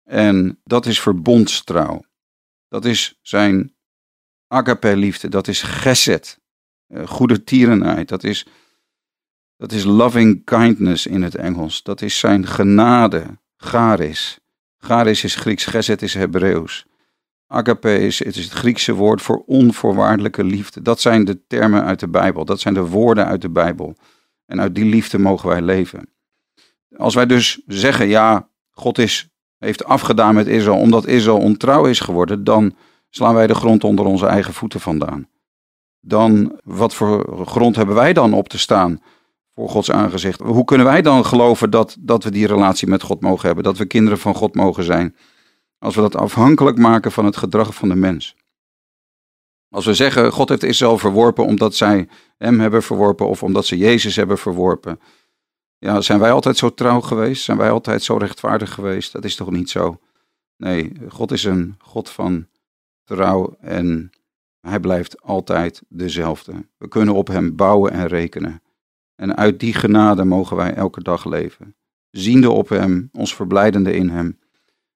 En 0.03 0.59
dat 0.63 0.85
is 0.85 0.99
verbondstrouw. 0.99 2.03
Dat 2.67 2.85
is 2.85 3.19
zijn 3.21 3.73
agape 4.47 4.95
liefde. 4.95 5.29
Dat 5.29 5.47
is 5.47 5.61
geset. 5.61 6.39
Eh, 6.87 7.07
goede 7.07 7.43
tierenheid. 7.43 8.07
Dat 8.09 8.23
is 8.23 8.47
dat 9.57 9.71
is 9.71 9.83
loving 9.83 10.45
kindness 10.45 11.05
in 11.05 11.21
het 11.21 11.35
Engels. 11.35 11.83
Dat 11.83 12.01
is 12.01 12.19
zijn 12.19 12.47
genade, 12.47 13.37
charis. 13.57 14.39
Charis 14.83 15.23
is 15.23 15.35
Grieks, 15.35 15.65
geset 15.65 16.01
is 16.01 16.13
Hebreeuws. 16.13 16.85
Agape 17.47 17.99
is, 17.99 18.23
het 18.23 18.35
is 18.35 18.43
het 18.43 18.53
Griekse 18.53 18.93
woord 18.93 19.21
voor 19.21 19.43
onvoorwaardelijke 19.45 20.43
liefde. 20.43 20.81
Dat 20.81 21.01
zijn 21.01 21.25
de 21.25 21.45
termen 21.47 21.83
uit 21.83 21.99
de 21.99 22.07
Bijbel. 22.07 22.45
Dat 22.45 22.59
zijn 22.59 22.73
de 22.73 22.85
woorden 22.85 23.25
uit 23.25 23.41
de 23.41 23.49
Bijbel. 23.49 23.95
En 24.45 24.61
uit 24.61 24.75
die 24.75 24.85
liefde 24.85 25.19
mogen 25.19 25.49
wij 25.49 25.61
leven. 25.61 26.09
Als 26.97 27.15
wij 27.15 27.25
dus 27.25 27.61
zeggen, 27.67 28.07
ja, 28.07 28.49
God 28.71 28.97
is, 28.97 29.29
heeft 29.57 29.85
afgedaan 29.85 30.35
met 30.35 30.47
Israël 30.47 30.77
omdat 30.79 31.07
Israël 31.07 31.39
ontrouw 31.39 31.85
is 31.85 31.99
geworden, 31.99 32.43
dan 32.43 32.75
slaan 33.09 33.33
wij 33.33 33.47
de 33.47 33.55
grond 33.55 33.83
onder 33.83 34.05
onze 34.05 34.25
eigen 34.25 34.53
voeten 34.53 34.79
vandaan. 34.79 35.29
Dan, 35.99 36.59
wat 36.63 36.93
voor 36.93 37.45
grond 37.45 37.75
hebben 37.75 37.95
wij 37.95 38.13
dan 38.13 38.33
op 38.33 38.49
te 38.49 38.57
staan 38.57 39.01
voor 39.55 39.69
Gods 39.69 39.91
aangezicht. 39.91 40.39
Hoe 40.39 40.65
kunnen 40.65 40.85
wij 40.85 41.01
dan 41.01 41.25
geloven 41.25 41.69
dat, 41.69 41.97
dat 41.99 42.23
we 42.23 42.31
die 42.31 42.47
relatie 42.47 42.87
met 42.87 43.03
God 43.03 43.21
mogen 43.21 43.45
hebben, 43.45 43.63
dat 43.63 43.77
we 43.77 43.85
kinderen 43.85 44.19
van 44.19 44.35
God 44.35 44.55
mogen 44.55 44.83
zijn, 44.83 45.15
als 45.77 45.95
we 45.95 46.01
dat 46.01 46.15
afhankelijk 46.15 46.77
maken 46.77 47.11
van 47.11 47.25
het 47.25 47.37
gedrag 47.37 47.75
van 47.75 47.89
de 47.89 47.95
mens? 47.95 48.35
Als 49.69 49.85
we 49.85 49.93
zeggen, 49.93 50.31
God 50.31 50.49
heeft 50.49 50.63
Israël 50.63 50.97
verworpen 50.97 51.45
omdat 51.45 51.75
zij 51.75 52.07
hem 52.37 52.59
hebben 52.59 52.83
verworpen 52.83 53.27
of 53.27 53.43
omdat 53.43 53.65
ze 53.65 53.77
Jezus 53.77 54.15
hebben 54.15 54.37
verworpen. 54.37 54.99
Ja, 55.77 56.01
zijn 56.01 56.19
wij 56.19 56.31
altijd 56.31 56.57
zo 56.57 56.73
trouw 56.73 57.01
geweest? 57.01 57.43
Zijn 57.43 57.57
wij 57.57 57.71
altijd 57.71 58.03
zo 58.03 58.17
rechtvaardig 58.17 58.73
geweest? 58.73 59.11
Dat 59.11 59.23
is 59.23 59.35
toch 59.35 59.51
niet 59.51 59.69
zo? 59.69 59.99
Nee, 60.57 60.91
God 61.09 61.31
is 61.31 61.43
een 61.43 61.75
God 61.77 62.09
van 62.09 62.47
trouw 63.03 63.55
en 63.59 64.11
hij 64.59 64.79
blijft 64.79 65.21
altijd 65.21 65.81
dezelfde. 65.87 66.67
We 66.77 66.87
kunnen 66.87 67.13
op 67.13 67.27
hem 67.27 67.55
bouwen 67.55 67.91
en 67.91 68.07
rekenen. 68.07 68.61
En 69.15 69.35
uit 69.35 69.59
die 69.59 69.73
genade 69.73 70.23
mogen 70.23 70.55
wij 70.55 70.73
elke 70.73 71.03
dag 71.03 71.25
leven. 71.25 71.75
Ziende 72.09 72.51
op 72.51 72.69
Hem, 72.69 73.09
ons 73.11 73.35
verblijdende 73.35 73.93
in 73.93 74.09
Hem. 74.09 74.39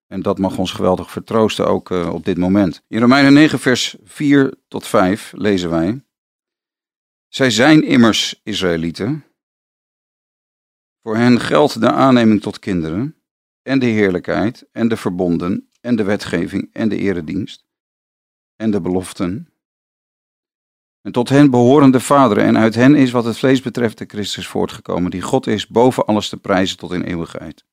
En 0.06 0.22
dat 0.22 0.38
mag 0.38 0.58
ons 0.58 0.72
geweldig 0.72 1.10
vertroosten 1.10 1.66
ook 1.66 1.90
uh, 1.90 2.12
op 2.12 2.24
dit 2.24 2.36
moment. 2.36 2.84
In 2.88 3.00
Romeinen 3.00 3.32
9, 3.32 3.58
vers 3.58 3.96
4 4.04 4.54
tot 4.68 4.86
5 4.86 5.32
lezen 5.36 5.70
wij. 5.70 6.02
Zij 7.28 7.50
zijn 7.50 7.84
immers 7.84 8.40
Israëlieten. 8.42 9.24
Voor 11.02 11.16
hen 11.16 11.40
geldt 11.40 11.80
de 11.80 11.90
aanneming 11.90 12.40
tot 12.40 12.58
kinderen, 12.58 13.16
en 13.62 13.78
de 13.78 13.86
heerlijkheid, 13.86 14.68
en 14.72 14.88
de 14.88 14.96
verbonden, 14.96 15.68
en 15.80 15.96
de 15.96 16.04
wetgeving, 16.04 16.70
en 16.72 16.88
de 16.88 16.96
eredienst, 16.96 17.66
en 18.56 18.70
de 18.70 18.80
beloften, 18.80 19.52
en 21.08 21.14
tot 21.14 21.28
hen 21.28 21.50
behoren 21.50 21.90
de 21.90 22.00
vaderen, 22.00 22.44
en 22.44 22.58
uit 22.58 22.74
hen 22.74 22.94
is 22.94 23.10
wat 23.10 23.24
het 23.24 23.38
vlees 23.38 23.62
betreft 23.62 23.98
de 23.98 24.04
Christus 24.08 24.46
voortgekomen, 24.46 25.10
die 25.10 25.22
God 25.22 25.46
is 25.46 25.66
boven 25.66 26.04
alles 26.04 26.28
te 26.28 26.36
prijzen 26.36 26.76
tot 26.76 26.92
in 26.92 27.02
eeuwigheid. 27.02 27.64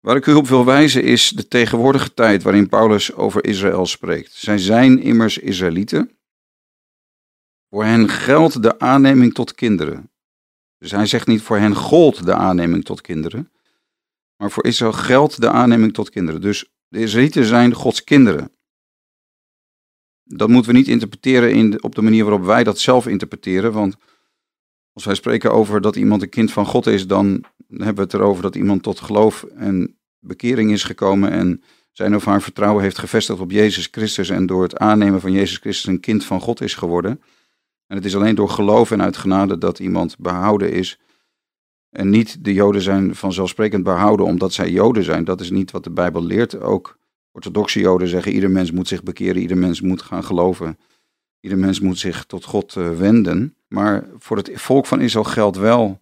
Waar 0.00 0.16
ik 0.16 0.26
u 0.26 0.32
op 0.32 0.48
wil 0.48 0.64
wijzen 0.64 1.02
is 1.02 1.28
de 1.28 1.48
tegenwoordige 1.48 2.14
tijd 2.14 2.42
waarin 2.42 2.68
Paulus 2.68 3.12
over 3.12 3.44
Israël 3.44 3.86
spreekt. 3.86 4.32
Zij 4.32 4.58
zijn 4.58 5.00
immers 5.02 5.38
Israëlieten. 5.38 6.18
Voor 7.70 7.84
hen 7.84 8.08
geldt 8.08 8.62
de 8.62 8.78
aanneming 8.78 9.34
tot 9.34 9.54
kinderen. 9.54 10.10
Dus 10.78 10.90
hij 10.90 11.06
zegt 11.06 11.26
niet 11.26 11.42
voor 11.42 11.58
hen 11.58 11.74
gold 11.74 12.24
de 12.24 12.34
aanneming 12.34 12.84
tot 12.84 13.00
kinderen, 13.00 13.52
maar 14.36 14.50
voor 14.50 14.64
Israël 14.64 14.92
geldt 14.92 15.40
de 15.40 15.50
aanneming 15.50 15.94
tot 15.94 16.10
kinderen. 16.10 16.40
Dus 16.40 16.64
de 16.88 16.98
Israëlieten 16.98 17.44
zijn 17.44 17.72
Gods 17.72 18.04
kinderen 18.04 18.52
dat 20.24 20.48
moeten 20.48 20.72
we 20.72 20.78
niet 20.78 20.88
interpreteren 20.88 21.52
in 21.52 21.82
op 21.82 21.94
de 21.94 22.02
manier 22.02 22.24
waarop 22.24 22.44
wij 22.44 22.64
dat 22.64 22.78
zelf 22.78 23.06
interpreteren. 23.06 23.72
Want 23.72 23.96
als 24.92 25.04
wij 25.04 25.14
spreken 25.14 25.52
over 25.52 25.80
dat 25.80 25.96
iemand 25.96 26.22
een 26.22 26.28
kind 26.28 26.52
van 26.52 26.66
God 26.66 26.86
is, 26.86 27.06
dan 27.06 27.44
hebben 27.68 27.94
we 27.94 28.00
het 28.00 28.14
erover 28.14 28.42
dat 28.42 28.56
iemand 28.56 28.82
tot 28.82 29.00
geloof 29.00 29.42
en 29.42 29.98
bekering 30.18 30.70
is 30.70 30.84
gekomen 30.84 31.30
en 31.30 31.62
zijn 31.92 32.14
of 32.14 32.24
haar 32.24 32.42
vertrouwen 32.42 32.82
heeft 32.82 32.98
gevestigd 32.98 33.40
op 33.40 33.50
Jezus 33.50 33.88
Christus 33.90 34.28
en 34.28 34.46
door 34.46 34.62
het 34.62 34.76
aannemen 34.76 35.20
van 35.20 35.32
Jezus 35.32 35.56
Christus 35.56 35.86
een 35.86 36.00
kind 36.00 36.24
van 36.24 36.40
God 36.40 36.60
is 36.60 36.74
geworden. 36.74 37.22
En 37.86 37.96
het 37.96 38.04
is 38.04 38.16
alleen 38.16 38.34
door 38.34 38.48
geloof 38.48 38.90
en 38.90 39.02
uit 39.02 39.16
genade 39.16 39.58
dat 39.58 39.78
iemand 39.78 40.18
behouden 40.18 40.72
is. 40.72 40.98
En 41.90 42.10
niet 42.10 42.44
de 42.44 42.52
Joden 42.52 42.82
zijn 42.82 43.14
vanzelfsprekend 43.14 43.84
behouden 43.84 44.26
omdat 44.26 44.52
zij 44.52 44.70
Joden 44.70 45.04
zijn. 45.04 45.24
Dat 45.24 45.40
is 45.40 45.50
niet 45.50 45.70
wat 45.70 45.84
de 45.84 45.90
Bijbel 45.90 46.24
leert. 46.24 46.60
Ook 46.60 46.98
orthodoxe 47.34 47.80
Joden 47.80 48.08
zeggen: 48.08 48.32
ieder 48.32 48.50
mens 48.50 48.70
moet 48.70 48.88
zich 48.88 49.02
bekeren, 49.02 49.42
ieder 49.42 49.58
mens 49.58 49.80
moet 49.80 50.02
gaan 50.02 50.24
geloven 50.24 50.78
Ieder 51.44 51.58
mens 51.58 51.80
moet 51.80 51.98
zich 51.98 52.24
tot 52.24 52.44
God 52.44 52.74
uh, 52.74 52.96
wenden. 52.96 53.56
Maar 53.68 54.06
voor 54.18 54.36
het 54.36 54.50
volk 54.54 54.86
van 54.86 55.00
Israël 55.00 55.24
geldt 55.24 55.56
wel 55.56 56.00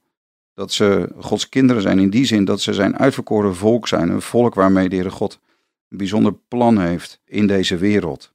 dat 0.54 0.72
ze 0.72 1.12
Gods 1.18 1.48
kinderen 1.48 1.82
zijn. 1.82 1.98
In 1.98 2.10
die 2.10 2.24
zin 2.24 2.44
dat 2.44 2.60
ze 2.60 2.72
zijn 2.72 2.98
uitverkoren 2.98 3.56
volk 3.56 3.88
zijn. 3.88 4.08
Een 4.08 4.22
volk 4.22 4.54
waarmee 4.54 4.88
de 4.88 4.94
Heere 4.94 5.10
God 5.10 5.40
een 5.88 5.96
bijzonder 5.96 6.34
plan 6.48 6.78
heeft 6.78 7.20
in 7.24 7.46
deze 7.46 7.76
wereld. 7.76 8.32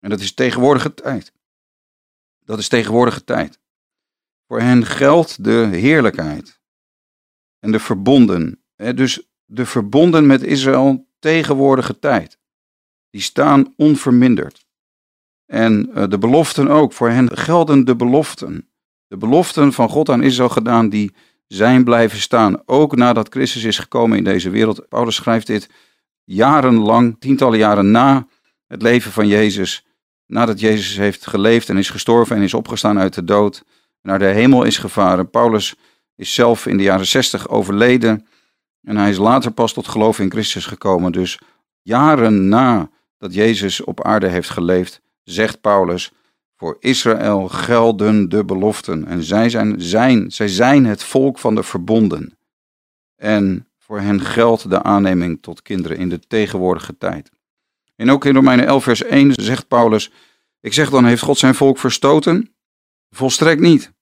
En 0.00 0.10
dat 0.10 0.20
is 0.20 0.34
tegenwoordige 0.34 0.94
tijd. 0.94 1.32
Dat 2.44 2.58
is 2.58 2.68
tegenwoordige 2.68 3.24
tijd. 3.24 3.58
Voor 4.46 4.60
hen 4.60 4.86
geldt 4.86 5.44
de 5.44 5.68
heerlijkheid 5.72 6.60
en 7.58 7.72
de 7.72 7.80
verbonden. 7.80 8.62
Dus 8.76 9.28
de 9.44 9.66
verbonden 9.66 10.26
met 10.26 10.42
Israël 10.42 11.07
tegenwoordige 11.18 11.98
tijd. 11.98 12.38
Die 13.10 13.20
staan 13.20 13.74
onverminderd. 13.76 14.66
En 15.46 15.90
eh, 15.94 16.08
de 16.08 16.18
beloften 16.18 16.68
ook. 16.68 16.92
Voor 16.92 17.08
hen 17.08 17.36
gelden 17.36 17.84
de 17.84 17.96
beloften. 17.96 18.68
De 19.06 19.16
beloften 19.16 19.72
van 19.72 19.88
God 19.88 20.08
aan 20.08 20.22
Israël 20.22 20.48
gedaan, 20.48 20.88
die 20.88 21.14
zijn 21.46 21.84
blijven 21.84 22.18
staan. 22.18 22.62
Ook 22.66 22.96
nadat 22.96 23.28
Christus 23.28 23.64
is 23.64 23.78
gekomen 23.78 24.18
in 24.18 24.24
deze 24.24 24.50
wereld. 24.50 24.88
Paulus 24.88 25.14
schrijft 25.14 25.46
dit 25.46 25.68
jarenlang, 26.24 27.16
tientallen 27.18 27.58
jaren 27.58 27.90
na 27.90 28.26
het 28.66 28.82
leven 28.82 29.12
van 29.12 29.26
Jezus. 29.26 29.86
Nadat 30.26 30.60
Jezus 30.60 30.96
heeft 30.96 31.26
geleefd 31.26 31.68
en 31.68 31.76
is 31.76 31.90
gestorven 31.90 32.36
en 32.36 32.42
is 32.42 32.54
opgestaan 32.54 32.98
uit 32.98 33.14
de 33.14 33.24
dood. 33.24 33.64
Naar 34.02 34.18
de 34.18 34.24
hemel 34.24 34.62
is 34.62 34.78
gevaren. 34.78 35.30
Paulus 35.30 35.74
is 36.16 36.34
zelf 36.34 36.66
in 36.66 36.76
de 36.76 36.82
jaren 36.82 37.06
zestig 37.06 37.48
overleden. 37.48 38.26
En 38.88 38.96
hij 38.96 39.10
is 39.10 39.16
later 39.16 39.50
pas 39.50 39.72
tot 39.72 39.88
geloof 39.88 40.18
in 40.18 40.30
Christus 40.30 40.66
gekomen. 40.66 41.12
Dus 41.12 41.38
jaren 41.82 42.48
na 42.48 42.90
dat 43.18 43.34
Jezus 43.34 43.84
op 43.84 44.04
aarde 44.04 44.28
heeft 44.28 44.50
geleefd, 44.50 45.00
zegt 45.22 45.60
Paulus: 45.60 46.12
Voor 46.56 46.76
Israël 46.80 47.48
gelden 47.48 48.28
de 48.28 48.44
beloften. 48.44 49.06
En 49.06 49.22
zij 49.22 49.48
zijn, 49.48 49.80
zijn, 49.80 50.30
zij 50.32 50.48
zijn 50.48 50.86
het 50.86 51.02
volk 51.04 51.38
van 51.38 51.54
de 51.54 51.62
verbonden. 51.62 52.38
En 53.16 53.68
voor 53.78 54.00
hen 54.00 54.20
geldt 54.20 54.70
de 54.70 54.82
aanneming 54.82 55.42
tot 55.42 55.62
kinderen 55.62 55.96
in 55.96 56.08
de 56.08 56.20
tegenwoordige 56.20 56.98
tijd. 56.98 57.30
En 57.96 58.10
ook 58.10 58.24
in 58.24 58.34
Romeinen 58.34 58.66
11, 58.66 58.82
vers 58.82 59.02
1 59.02 59.32
zegt 59.34 59.68
Paulus: 59.68 60.10
Ik 60.60 60.72
zeg 60.72 60.90
dan, 60.90 61.04
heeft 61.04 61.22
God 61.22 61.38
zijn 61.38 61.54
volk 61.54 61.78
verstoten? 61.78 62.54
Volstrekt 63.10 63.60
niet. 63.60 63.92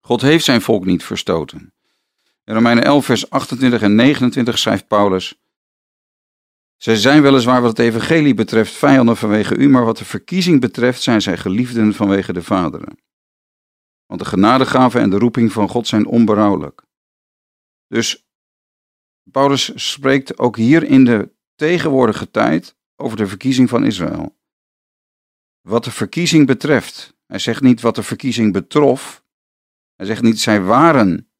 God 0.00 0.20
heeft 0.20 0.44
zijn 0.44 0.60
volk 0.60 0.84
niet 0.84 1.04
verstoten. 1.04 1.74
In 2.46 2.54
Romeinen 2.54 2.84
11, 2.84 3.04
vers 3.04 3.30
28 3.30 3.82
en 3.82 3.94
29 3.94 4.58
schrijft 4.58 4.86
Paulus: 4.86 5.40
Zij 6.76 6.96
zijn 6.96 7.22
weliswaar 7.22 7.60
wat 7.60 7.70
het 7.70 7.78
evangelie 7.78 8.34
betreft 8.34 8.72
vijanden 8.72 9.16
vanwege 9.16 9.56
u, 9.56 9.68
maar 9.68 9.84
wat 9.84 9.98
de 9.98 10.04
verkiezing 10.04 10.60
betreft 10.60 11.02
zijn 11.02 11.22
zij 11.22 11.36
geliefden 11.36 11.94
vanwege 11.94 12.32
de 12.32 12.42
vaderen. 12.42 12.98
Want 14.06 14.20
de 14.20 14.26
genadegave 14.26 14.98
en 14.98 15.10
de 15.10 15.18
roeping 15.18 15.52
van 15.52 15.68
God 15.68 15.86
zijn 15.86 16.06
onberouwelijk. 16.06 16.82
Dus 17.86 18.26
Paulus 19.30 19.90
spreekt 19.90 20.38
ook 20.38 20.56
hier 20.56 20.82
in 20.82 21.04
de 21.04 21.32
tegenwoordige 21.54 22.30
tijd 22.30 22.76
over 22.96 23.16
de 23.16 23.26
verkiezing 23.26 23.68
van 23.68 23.84
Israël. 23.84 24.36
Wat 25.60 25.84
de 25.84 25.90
verkiezing 25.90 26.46
betreft, 26.46 27.16
hij 27.26 27.38
zegt 27.38 27.62
niet 27.62 27.80
wat 27.80 27.94
de 27.94 28.02
verkiezing 28.02 28.52
betrof, 28.52 29.24
hij 29.96 30.06
zegt 30.06 30.22
niet 30.22 30.40
zij 30.40 30.62
waren 30.62 31.30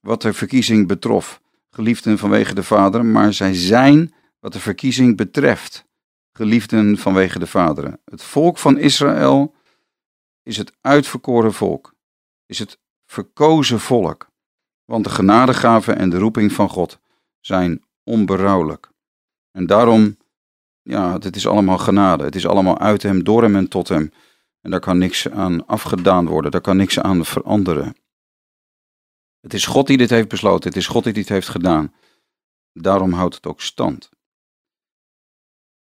wat 0.00 0.22
de 0.22 0.32
verkiezing 0.32 0.86
betrof, 0.86 1.40
geliefden 1.70 2.18
vanwege 2.18 2.54
de 2.54 2.62
Vader, 2.62 3.04
maar 3.04 3.32
zij 3.32 3.54
zijn 3.54 4.14
wat 4.40 4.52
de 4.52 4.60
verkiezing 4.60 5.16
betreft, 5.16 5.84
geliefden 6.32 6.98
vanwege 6.98 7.38
de 7.38 7.46
Vaderen. 7.46 8.00
Het 8.04 8.22
volk 8.22 8.58
van 8.58 8.78
Israël 8.78 9.54
is 10.42 10.56
het 10.56 10.72
uitverkoren 10.80 11.52
volk, 11.52 11.94
is 12.46 12.58
het 12.58 12.78
verkozen 13.06 13.80
volk, 13.80 14.30
want 14.84 15.04
de 15.04 15.10
genadegave 15.10 15.92
en 15.92 16.10
de 16.10 16.18
roeping 16.18 16.52
van 16.52 16.68
God 16.68 16.98
zijn 17.40 17.82
onberouwelijk. 18.04 18.90
En 19.50 19.66
daarom, 19.66 20.16
ja, 20.82 21.12
het 21.12 21.36
is 21.36 21.46
allemaal 21.46 21.78
genade, 21.78 22.24
het 22.24 22.34
is 22.34 22.46
allemaal 22.46 22.78
uit 22.78 23.02
hem, 23.02 23.24
door 23.24 23.42
hem 23.42 23.56
en 23.56 23.68
tot 23.68 23.88
hem. 23.88 24.12
En 24.60 24.70
daar 24.70 24.80
kan 24.80 24.98
niks 24.98 25.30
aan 25.30 25.66
afgedaan 25.66 26.26
worden, 26.26 26.50
daar 26.50 26.60
kan 26.60 26.76
niks 26.76 27.00
aan 27.00 27.24
veranderen. 27.24 27.96
Het 29.48 29.56
is 29.56 29.66
God 29.66 29.86
die 29.86 29.96
dit 29.96 30.10
heeft 30.10 30.28
besloten, 30.28 30.68
het 30.68 30.78
is 30.78 30.86
God 30.86 31.04
die 31.04 31.12
dit 31.12 31.28
heeft 31.28 31.48
gedaan. 31.48 31.94
Daarom 32.72 33.12
houdt 33.12 33.34
het 33.34 33.46
ook 33.46 33.60
stand. 33.60 34.10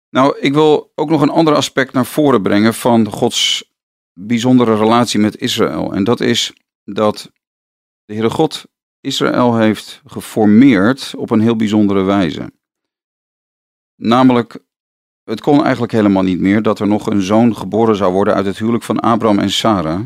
Nou, 0.10 0.40
ik 0.40 0.54
wil 0.54 0.92
ook 0.96 1.10
nog 1.10 1.22
een 1.22 1.30
ander 1.30 1.56
aspect 1.56 1.94
naar 1.94 2.06
voren 2.06 2.42
brengen 2.42 2.74
van 2.74 3.12
Gods 3.12 3.72
bijzondere 4.14 4.76
relatie 4.76 5.20
met 5.20 5.38
Israël. 5.38 5.94
En 5.94 6.04
dat 6.04 6.20
is 6.20 6.54
dat 6.84 7.32
de 8.06 8.14
Heere 8.14 8.30
God 8.30 8.66
Israël 9.02 9.58
heeft 9.58 10.02
geformeerd 10.06 11.14
op 11.16 11.30
een 11.30 11.42
heel 11.42 11.56
bijzondere 11.56 12.04
wijze. 12.04 12.52
Namelijk, 13.96 14.60
het 15.24 15.42
kon 15.42 15.64
eigenlijk 15.64 15.92
helemaal 15.92 16.24
niet 16.24 16.40
meer 16.40 16.62
dat 16.62 16.80
er 16.80 16.88
nog 16.88 17.08
een 17.08 17.22
zoon 17.22 17.56
geboren 17.56 17.96
zou 17.96 18.14
worden 18.14 18.34
uit 18.34 18.46
het 18.46 18.58
huwelijk 18.58 18.84
van 18.84 19.00
Abraham 19.00 19.40
en 19.40 19.50
Sarah. 19.50 20.06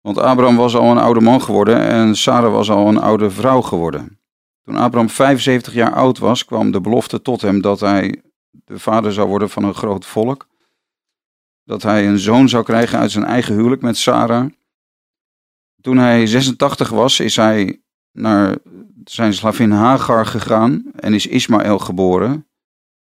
Want 0.00 0.18
Abraham 0.18 0.56
was 0.56 0.76
al 0.76 0.90
een 0.90 0.98
oude 0.98 1.20
man 1.20 1.42
geworden 1.42 1.78
en 1.80 2.16
Sarah 2.16 2.52
was 2.52 2.70
al 2.70 2.88
een 2.88 3.00
oude 3.00 3.30
vrouw 3.30 3.60
geworden. 3.60 4.18
Toen 4.62 4.76
Abraham 4.76 5.08
75 5.08 5.72
jaar 5.72 5.94
oud 5.94 6.18
was, 6.18 6.44
kwam 6.44 6.70
de 6.70 6.80
belofte 6.80 7.22
tot 7.22 7.40
hem 7.40 7.60
dat 7.60 7.80
hij 7.80 8.22
de 8.50 8.78
vader 8.78 9.12
zou 9.12 9.28
worden 9.28 9.50
van 9.50 9.64
een 9.64 9.74
groot 9.74 10.06
volk. 10.06 10.48
Dat 11.64 11.82
hij 11.82 12.08
een 12.08 12.18
zoon 12.18 12.48
zou 12.48 12.64
krijgen 12.64 12.98
uit 12.98 13.10
zijn 13.10 13.24
eigen 13.24 13.54
huwelijk 13.54 13.82
met 13.82 13.96
Sarah. 13.96 14.46
Toen 15.80 15.96
hij 15.96 16.26
86 16.26 16.88
was, 16.88 17.20
is 17.20 17.36
hij 17.36 17.80
naar 18.12 18.58
zijn 19.04 19.34
slavin 19.34 19.70
Hagar 19.70 20.26
gegaan 20.26 20.84
en 20.96 21.14
is 21.14 21.26
Ismaël 21.26 21.78
geboren. 21.78 22.46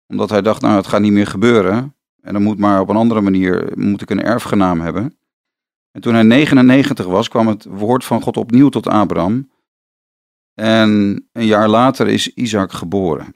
Omdat 0.08 0.30
hij 0.30 0.42
dacht, 0.42 0.62
nou 0.62 0.76
het 0.76 0.88
gaat 0.88 1.02
niet 1.02 1.12
meer 1.12 1.28
gebeuren. 1.28 1.96
En 2.22 2.34
dan 2.34 2.44
moet 2.44 2.58
maar 2.58 2.82
op 2.82 2.90
een 2.90 2.96
andere 2.96 3.22
manier, 3.22 3.72
moet 3.76 4.02
ik 4.02 4.10
een 4.10 4.24
erfgenaam 4.24 4.82
hebben. 4.82 5.18
En 5.94 6.02
toen 6.02 6.14
hij 6.14 6.24
99 6.24 7.06
was, 7.06 7.28
kwam 7.28 7.48
het 7.48 7.66
woord 7.66 8.06
van 8.06 8.22
God 8.22 8.38
opnieuw 8.38 8.70
tot 8.70 8.88
Abraham. 8.88 9.52
En 10.54 10.90
een 11.32 11.46
jaar 11.46 11.70
later 11.70 12.08
is 12.08 12.34
Isaac 12.34 12.72
geboren. 12.72 13.36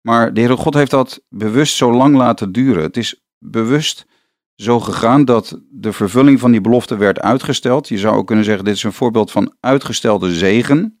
Maar 0.00 0.34
de 0.34 0.40
Heere 0.40 0.56
God 0.56 0.74
heeft 0.74 0.90
dat 0.90 1.24
bewust 1.28 1.76
zo 1.76 1.92
lang 1.92 2.16
laten 2.16 2.52
duren. 2.52 2.82
Het 2.82 2.96
is 2.96 3.24
bewust 3.38 4.06
zo 4.54 4.80
gegaan 4.80 5.24
dat 5.24 5.60
de 5.70 5.92
vervulling 5.92 6.40
van 6.40 6.50
die 6.50 6.60
belofte 6.60 6.96
werd 6.96 7.20
uitgesteld. 7.20 7.88
Je 7.88 7.98
zou 7.98 8.16
ook 8.16 8.26
kunnen 8.26 8.44
zeggen, 8.44 8.64
dit 8.64 8.74
is 8.74 8.82
een 8.82 8.92
voorbeeld 8.92 9.30
van 9.30 9.54
uitgestelde 9.60 10.34
zegen. 10.34 11.00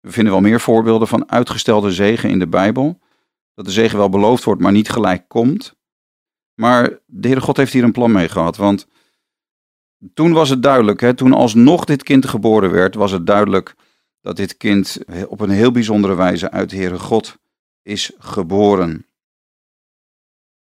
We 0.00 0.10
vinden 0.10 0.32
wel 0.32 0.42
meer 0.42 0.60
voorbeelden 0.60 1.08
van 1.08 1.30
uitgestelde 1.30 1.92
zegen 1.92 2.30
in 2.30 2.38
de 2.38 2.48
Bijbel. 2.48 3.00
Dat 3.54 3.64
de 3.64 3.70
zegen 3.70 3.98
wel 3.98 4.08
beloofd 4.08 4.44
wordt, 4.44 4.60
maar 4.60 4.72
niet 4.72 4.90
gelijk 4.90 5.28
komt. 5.28 5.74
Maar 6.54 6.98
de 7.06 7.26
Heere 7.28 7.40
God 7.40 7.56
heeft 7.56 7.72
hier 7.72 7.84
een 7.84 7.92
plan 7.92 8.12
mee 8.12 8.28
gehad. 8.28 8.56
Want 8.56 8.86
toen 10.14 10.32
was 10.32 10.48
het 10.48 10.62
duidelijk, 10.62 11.00
hè, 11.00 11.14
toen 11.14 11.32
alsnog 11.32 11.84
dit 11.84 12.02
kind 12.02 12.26
geboren 12.26 12.70
werd, 12.70 12.94
was 12.94 13.12
het 13.12 13.26
duidelijk 13.26 13.74
dat 14.20 14.36
dit 14.36 14.56
kind 14.56 14.98
op 15.28 15.40
een 15.40 15.50
heel 15.50 15.70
bijzondere 15.70 16.14
wijze 16.14 16.50
uit 16.50 16.70
Heere 16.70 16.98
God 16.98 17.38
is 17.82 18.12
geboren. 18.18 19.06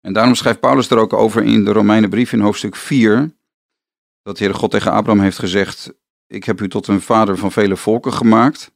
En 0.01 0.13
daarom 0.13 0.35
schrijft 0.35 0.59
Paulus 0.59 0.89
er 0.89 0.97
ook 0.97 1.13
over 1.13 1.43
in 1.43 1.65
de 1.65 1.71
Romeinenbrief 1.71 2.33
in 2.33 2.39
hoofdstuk 2.39 2.75
4, 2.75 3.35
dat 4.21 4.39
Heere 4.39 4.53
God 4.53 4.71
tegen 4.71 4.91
Abraham 4.91 5.23
heeft 5.23 5.39
gezegd, 5.39 5.93
ik 6.27 6.43
heb 6.43 6.61
u 6.61 6.69
tot 6.69 6.87
een 6.87 7.01
vader 7.01 7.37
van 7.37 7.51
vele 7.51 7.77
volken 7.77 8.13
gemaakt. 8.13 8.71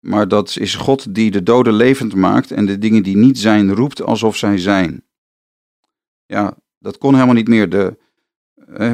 Maar 0.00 0.28
dat 0.28 0.56
is 0.56 0.74
God 0.74 1.14
die 1.14 1.30
de 1.30 1.42
doden 1.42 1.72
levend 1.72 2.14
maakt 2.14 2.50
en 2.50 2.66
de 2.66 2.78
dingen 2.78 3.02
die 3.02 3.16
niet 3.16 3.38
zijn 3.38 3.74
roept 3.74 4.02
alsof 4.02 4.36
zij 4.36 4.58
zijn. 4.58 5.04
Ja, 6.26 6.56
dat 6.78 6.98
kon 6.98 7.14
helemaal 7.14 7.34
niet 7.34 7.48
meer. 7.48 7.68
De, 7.68 7.98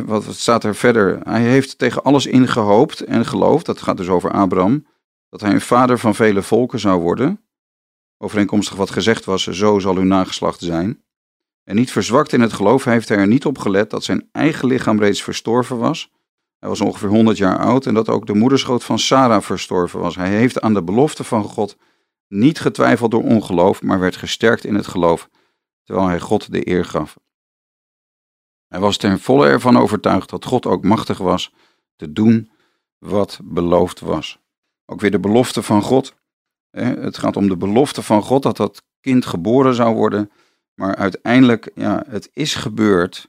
wat 0.04 0.24
staat 0.34 0.64
er 0.64 0.74
verder? 0.74 1.20
Hij 1.22 1.42
heeft 1.42 1.78
tegen 1.78 2.02
alles 2.02 2.26
ingehoopt 2.26 3.00
en 3.00 3.26
geloofd, 3.26 3.66
dat 3.66 3.82
gaat 3.82 3.96
dus 3.96 4.08
over 4.08 4.30
Abraham, 4.30 4.86
dat 5.28 5.40
hij 5.40 5.52
een 5.52 5.60
vader 5.60 5.98
van 5.98 6.14
vele 6.14 6.42
volken 6.42 6.78
zou 6.78 7.00
worden. 7.00 7.40
Overeenkomstig 8.18 8.76
wat 8.76 8.90
gezegd 8.90 9.24
was, 9.24 9.46
zo 9.46 9.78
zal 9.78 9.96
uw 9.96 10.04
nageslacht 10.04 10.60
zijn. 10.60 11.04
En 11.64 11.76
niet 11.76 11.90
verzwakt 11.90 12.32
in 12.32 12.40
het 12.40 12.52
geloof 12.52 12.84
heeft 12.84 13.08
hij 13.08 13.18
er 13.18 13.26
niet 13.26 13.46
op 13.46 13.58
gelet 13.58 13.90
dat 13.90 14.04
zijn 14.04 14.28
eigen 14.32 14.68
lichaam 14.68 14.98
reeds 14.98 15.22
verstorven 15.22 15.78
was. 15.78 16.10
Hij 16.58 16.68
was 16.68 16.80
ongeveer 16.80 17.08
100 17.08 17.36
jaar 17.36 17.58
oud 17.58 17.86
en 17.86 17.94
dat 17.94 18.08
ook 18.08 18.26
de 18.26 18.34
moederschoot 18.34 18.84
van 18.84 18.98
Sarah 18.98 19.42
verstorven 19.42 20.00
was. 20.00 20.16
Hij 20.16 20.30
heeft 20.30 20.60
aan 20.60 20.74
de 20.74 20.82
belofte 20.82 21.24
van 21.24 21.44
God 21.44 21.76
niet 22.28 22.60
getwijfeld 22.60 23.10
door 23.10 23.22
ongeloof, 23.22 23.82
maar 23.82 24.00
werd 24.00 24.16
gesterkt 24.16 24.64
in 24.64 24.74
het 24.74 24.86
geloof, 24.86 25.28
terwijl 25.84 26.08
hij 26.08 26.20
God 26.20 26.52
de 26.52 26.68
eer 26.68 26.84
gaf. 26.84 27.16
Hij 28.68 28.80
was 28.80 28.96
ten 28.96 29.20
volle 29.20 29.46
ervan 29.46 29.78
overtuigd 29.78 30.30
dat 30.30 30.44
God 30.44 30.66
ook 30.66 30.84
machtig 30.84 31.18
was 31.18 31.52
te 31.96 32.12
doen 32.12 32.50
wat 32.98 33.40
beloofd 33.44 34.00
was. 34.00 34.38
Ook 34.86 35.00
weer 35.00 35.10
de 35.10 35.20
belofte 35.20 35.62
van 35.62 35.82
God. 35.82 36.14
Het 36.70 37.18
gaat 37.18 37.36
om 37.36 37.48
de 37.48 37.56
belofte 37.56 38.02
van 38.02 38.22
God 38.22 38.42
dat 38.42 38.56
dat 38.56 38.82
kind 39.00 39.26
geboren 39.26 39.74
zou 39.74 39.94
worden. 39.94 40.30
Maar 40.74 40.96
uiteindelijk, 40.96 41.70
ja, 41.74 42.04
het 42.08 42.30
is 42.32 42.54
gebeurd. 42.54 43.28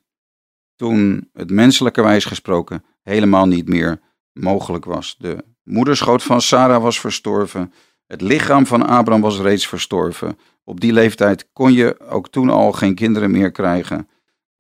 toen 0.76 1.30
het 1.34 1.50
menselijkerwijs 1.50 2.26
gesproken 2.26 2.84
helemaal 3.04 3.48
niet 3.48 3.68
meer 3.68 4.00
mogelijk 4.34 4.86
was. 4.86 5.16
De 5.20 5.46
moederschoot 5.64 6.24
van 6.24 6.42
Sarah 6.42 6.82
was 6.82 7.00
verstorven. 7.00 7.74
Het 8.06 8.22
lichaam 8.22 8.66
van 8.66 8.88
Abraham 8.88 9.22
was 9.22 9.40
reeds 9.40 9.68
verstorven. 9.68 10.40
Op 10.64 10.80
die 10.80 10.94
leeftijd 10.94 11.50
kon 11.54 11.74
je 11.74 12.00
ook 12.00 12.30
toen 12.30 12.50
al 12.50 12.72
geen 12.72 12.96
kinderen 12.96 13.32
meer 13.32 13.52
krijgen. 13.52 14.10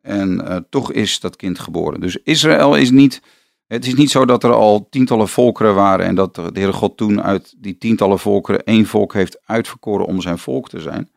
En 0.07 0.41
uh, 0.41 0.57
toch 0.69 0.91
is 0.91 1.19
dat 1.19 1.35
kind 1.35 1.59
geboren. 1.59 1.99
Dus 1.99 2.17
Israël 2.23 2.75
is 2.75 2.91
niet. 2.91 3.21
Het 3.67 3.87
is 3.87 3.95
niet 3.95 4.11
zo 4.11 4.25
dat 4.25 4.43
er 4.43 4.53
al 4.53 4.87
tientallen 4.89 5.27
volkeren 5.27 5.75
waren 5.75 6.05
en 6.05 6.15
dat 6.15 6.35
de 6.35 6.49
Heere 6.53 6.73
God 6.73 6.97
toen 6.97 7.21
uit 7.21 7.55
die 7.57 7.77
tientallen 7.77 8.19
volkeren 8.19 8.63
één 8.63 8.85
volk 8.85 9.13
heeft 9.13 9.39
uitverkoren 9.45 10.05
om 10.05 10.21
zijn 10.21 10.37
volk 10.37 10.69
te 10.69 10.79
zijn. 10.79 11.11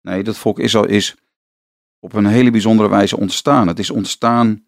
Nee, 0.00 0.22
dat 0.22 0.36
volk 0.36 0.58
Israël 0.58 0.86
is 0.86 1.16
op 2.00 2.12
een 2.12 2.26
hele 2.26 2.50
bijzondere 2.50 2.88
wijze 2.88 3.16
ontstaan. 3.16 3.68
Het 3.68 3.78
is 3.78 3.90
ontstaan 3.90 4.64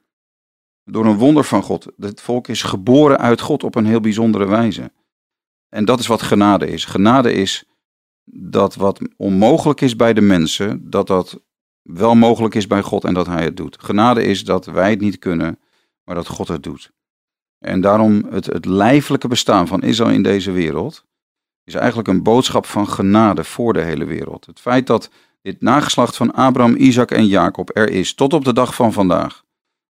door 0.85 1.07
een 1.07 1.16
wonder 1.16 1.45
van 1.45 1.62
God. 1.62 1.87
Het 1.99 2.21
volk 2.21 2.49
is 2.49 2.62
geboren 2.62 3.19
uit 3.19 3.40
God 3.40 3.64
op 3.64 3.75
een 3.75 3.87
heel 3.87 4.01
bijzondere 4.01 4.47
wijze. 4.47 4.92
En 5.69 5.85
dat 5.85 6.01
is 6.01 6.07
wat 6.07 6.23
genade 6.23 6.66
is. 6.66 6.85
Genade 6.85 7.33
is 7.33 7.64
dat 8.25 8.75
wat 8.75 9.01
onmogelijk 9.16 9.81
is 9.81 9.97
bij 9.97 10.12
de 10.12 10.21
mensen, 10.21 10.90
dat 10.90 11.07
dat 11.07 11.40
wel 11.87 12.14
mogelijk 12.14 12.55
is 12.55 12.66
bij 12.66 12.83
God 12.83 13.05
en 13.05 13.14
dat 13.14 13.27
Hij 13.27 13.44
het 13.44 13.57
doet. 13.57 13.77
Genade 13.81 14.25
is 14.25 14.44
dat 14.44 14.66
wij 14.66 14.90
het 14.90 15.01
niet 15.01 15.18
kunnen, 15.18 15.59
maar 16.05 16.14
dat 16.14 16.27
God 16.27 16.49
het 16.49 16.62
doet. 16.62 16.92
En 17.59 17.81
daarom 17.81 18.27
het, 18.31 18.46
het 18.46 18.64
lijfelijke 18.64 19.29
bestaan 19.29 19.66
van 19.66 19.83
Israël 19.83 20.11
in 20.11 20.22
deze 20.22 20.51
wereld 20.51 21.05
is 21.64 21.75
eigenlijk 21.75 22.09
een 22.09 22.22
boodschap 22.22 22.66
van 22.66 22.88
genade 22.88 23.44
voor 23.44 23.72
de 23.72 23.83
hele 23.83 24.05
wereld. 24.05 24.46
Het 24.46 24.61
feit 24.61 24.87
dat 24.87 25.11
dit 25.42 25.61
nageslacht 25.61 26.16
van 26.16 26.33
Abraham, 26.33 26.75
Isaac 26.77 27.11
en 27.11 27.27
Jacob 27.27 27.77
er 27.77 27.90
is 27.90 28.14
tot 28.14 28.33
op 28.33 28.44
de 28.44 28.53
dag 28.53 28.75
van 28.75 28.92
vandaag. 28.92 29.44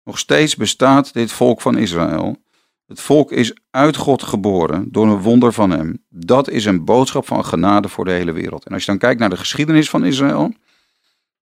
Nog 0.04 0.18
steeds 0.18 0.57
bestaat 0.57 1.12
dit 1.12 1.33
volk 1.33 1.61
van 1.61 1.76
Israël. 1.76 2.37
Het 2.87 3.00
volk 3.00 3.33
is 3.33 3.57
uit 3.70 3.96
God 3.96 4.22
geboren 4.22 4.88
door 4.90 5.07
een 5.07 5.20
wonder 5.20 5.52
van 5.52 5.70
hem. 5.70 6.04
Dat 6.09 6.48
is 6.48 6.64
een 6.64 6.85
boodschap 6.85 7.26
van 7.26 7.44
genade 7.44 7.88
voor 7.88 8.04
de 8.04 8.11
hele 8.11 8.33
wereld. 8.33 8.64
En 8.64 8.72
als 8.72 8.85
je 8.85 8.90
dan 8.90 9.00
kijkt 9.00 9.20
naar 9.20 9.30
de 9.30 9.37
geschiedenis 9.37 9.90
van 9.90 10.04
Israël, 10.04 10.52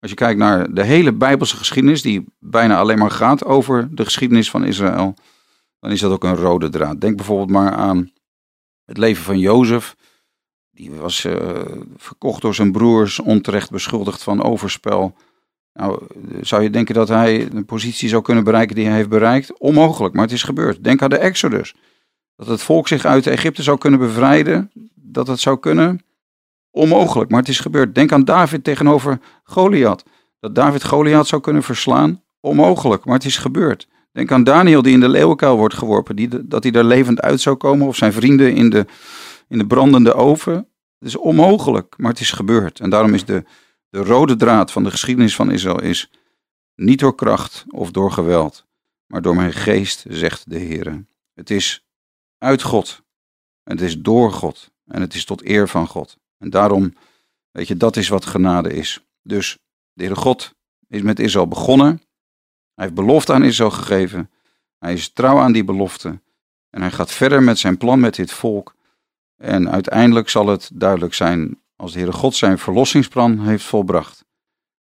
als 0.01 0.11
je 0.11 0.17
kijkt 0.17 0.39
naar 0.39 0.75
de 0.75 0.85
hele 0.85 1.13
Bijbelse 1.13 1.57
geschiedenis, 1.57 2.03
die 2.03 2.25
bijna 2.39 2.79
alleen 2.79 2.99
maar 2.99 3.11
gaat 3.11 3.45
over 3.45 3.89
de 3.95 4.05
geschiedenis 4.05 4.51
van 4.51 4.65
Israël, 4.65 5.15
dan 5.81 5.91
is 5.91 6.01
dat 6.01 6.13
ook 6.13 6.25
een 6.25 6.37
rode 6.37 6.69
draad. 6.69 7.01
Denk 7.01 7.17
bijvoorbeeld 7.17 7.51
maar 7.51 7.73
aan 7.73 8.11
het 8.85 8.99
leven 8.99 9.25
van 9.25 9.39
Jozef. 9.39 9.97
Die 10.71 10.91
was 10.91 11.25
uh, 11.25 11.35
verkocht 11.97 12.43
door 12.43 12.55
zijn 12.55 12.73
broers, 12.73 13.19
onterecht 13.19 13.71
beschuldigd 13.71 14.23
van 14.23 14.43
overspel. 14.43 15.17
Nou, 15.73 16.07
zou 16.41 16.63
je 16.63 16.71
denken 16.71 16.95
dat 16.95 17.09
hij 17.09 17.51
een 17.51 17.65
positie 17.65 18.09
zou 18.09 18.23
kunnen 18.23 18.45
bereiken 18.45 18.77
die 18.77 18.87
hij 18.87 18.97
heeft 18.97 19.09
bereikt? 19.09 19.59
Onmogelijk, 19.59 20.15
maar 20.15 20.23
het 20.25 20.33
is 20.33 20.43
gebeurd. 20.43 20.85
Denk 20.85 21.03
aan 21.03 21.11
de 21.11 21.19
Exodus. 21.19 21.75
Dat 22.37 22.47
het 22.47 22.63
volk 22.63 22.89
zich 22.89 23.05
uit 23.05 23.27
Egypte 23.27 23.63
zou 23.63 23.79
kunnen 23.79 24.01
bevrijden, 24.01 24.71
dat 24.95 25.27
het 25.27 25.41
zou 25.41 25.59
kunnen. 25.59 26.01
Onmogelijk, 26.71 27.31
maar 27.31 27.41
het 27.41 27.49
is 27.49 27.61
gebeurd. 27.61 27.95
Denk 27.95 28.13
aan 28.13 28.25
David 28.25 28.65
tegenover 28.65 29.21
Goliath. 29.45 30.05
Dat 30.41 30.55
David 30.55 30.85
Goliath 30.85 31.27
zou 31.27 31.43
kunnen 31.43 31.63
verslaan. 31.63 32.23
Onmogelijk, 32.41 33.05
maar 33.05 33.15
het 33.15 33.25
is 33.25 33.37
gebeurd. 33.37 33.89
Denk 34.13 34.33
aan 34.33 34.45
Daniel 34.45 34.83
die 34.83 34.93
in 34.93 35.01
de 35.01 35.09
leeuwenkuil 35.09 35.57
wordt 35.57 35.75
geworpen. 35.75 36.17
Die, 36.17 36.47
dat 36.47 36.63
hij 36.63 36.73
er 36.73 36.85
levend 36.85 37.21
uit 37.21 37.41
zou 37.41 37.57
komen. 37.57 37.87
Of 37.87 37.97
zijn 37.97 38.13
vrienden 38.13 38.55
in 38.55 38.71
de, 38.71 38.87
in 39.49 39.59
de 39.59 39.67
brandende 39.67 40.15
oven. 40.15 40.55
Het 40.99 41.09
is 41.09 41.17
onmogelijk, 41.17 41.95
maar 41.99 42.11
het 42.11 42.21
is 42.21 42.31
gebeurd. 42.31 42.81
En 42.81 42.91
daarom 42.91 43.15
is 43.15 43.25
de, 43.25 43.45
de 43.89 43.99
rode 43.99 44.37
draad 44.37 44.73
van 44.73 44.85
de 44.85 44.91
geschiedenis 44.91 45.35
van 45.35 45.51
Israël 45.51 45.83
is 45.83 46.11
niet 46.75 46.99
door 46.99 47.15
kracht 47.15 47.65
of 47.69 47.91
door 47.91 48.13
geweld, 48.13 48.67
maar 49.07 49.23
door 49.23 49.35
mijn 49.35 49.53
geest, 49.53 50.05
zegt 50.09 50.51
de 50.51 50.59
Heer. 50.59 51.05
Het 51.35 51.51
is 51.51 51.87
uit 52.39 52.63
God. 52.63 53.03
En 53.63 53.77
het 53.77 53.81
is 53.81 53.99
door 53.99 54.33
God. 54.33 54.71
En 54.87 55.01
het 55.01 55.15
is 55.15 55.25
tot 55.25 55.45
eer 55.45 55.69
van 55.69 55.87
God. 55.87 56.17
En 56.41 56.51
daarom, 56.51 56.95
weet 57.51 57.69
je, 57.69 57.77
dat 57.77 57.97
is 57.97 58.09
wat 58.09 58.25
genade 58.25 58.73
is. 58.73 59.05
Dus 59.23 59.59
de 59.93 60.03
Heere 60.03 60.21
God 60.21 60.55
is 60.89 61.03
met 61.03 61.19
Israël 61.19 61.49
begonnen. 61.49 62.03
Hij 62.75 62.85
heeft 62.85 62.95
belofte 62.95 63.33
aan 63.33 63.45
Israël 63.45 63.71
gegeven. 63.71 64.31
Hij 64.79 64.93
is 64.93 65.13
trouw 65.13 65.39
aan 65.39 65.53
die 65.53 65.65
belofte. 65.65 66.21
En 66.71 66.81
hij 66.81 66.91
gaat 66.91 67.13
verder 67.13 67.43
met 67.43 67.59
zijn 67.59 67.77
plan 67.77 68.01
met 68.01 68.15
dit 68.15 68.33
volk. 68.33 68.75
En 69.37 69.71
uiteindelijk 69.71 70.29
zal 70.29 70.47
het 70.47 70.71
duidelijk 70.75 71.15
zijn 71.15 71.61
als 71.77 71.93
de 71.93 71.99
Heere 71.99 72.13
God 72.13 72.35
zijn 72.35 72.59
verlossingsplan 72.59 73.41
heeft 73.41 73.65
volbracht. 73.65 74.25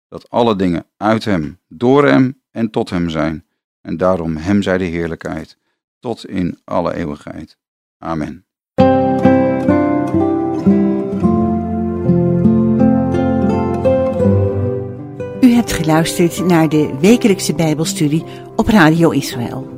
Dat 0.07 0.29
alle 0.29 0.55
dingen 0.55 0.85
uit 0.97 1.25
hem, 1.25 1.59
door 1.67 2.05
hem 2.05 2.41
en 2.51 2.69
tot 2.69 2.89
hem 2.89 3.09
zijn. 3.09 3.45
En 3.81 3.97
daarom 3.97 4.35
hem 4.35 4.61
zij 4.61 4.77
de 4.77 4.83
heerlijkheid. 4.83 5.57
Tot 5.99 6.27
in 6.27 6.61
alle 6.63 6.93
eeuwigheid. 6.93 7.57
Amen. 7.97 8.46
Geluisterd 15.87 16.45
naar 16.45 16.69
de 16.69 16.89
wekelijkse 16.99 17.53
Bijbelstudie 17.53 18.23
op 18.55 18.67
Radio 18.67 19.09
Israël. 19.09 19.76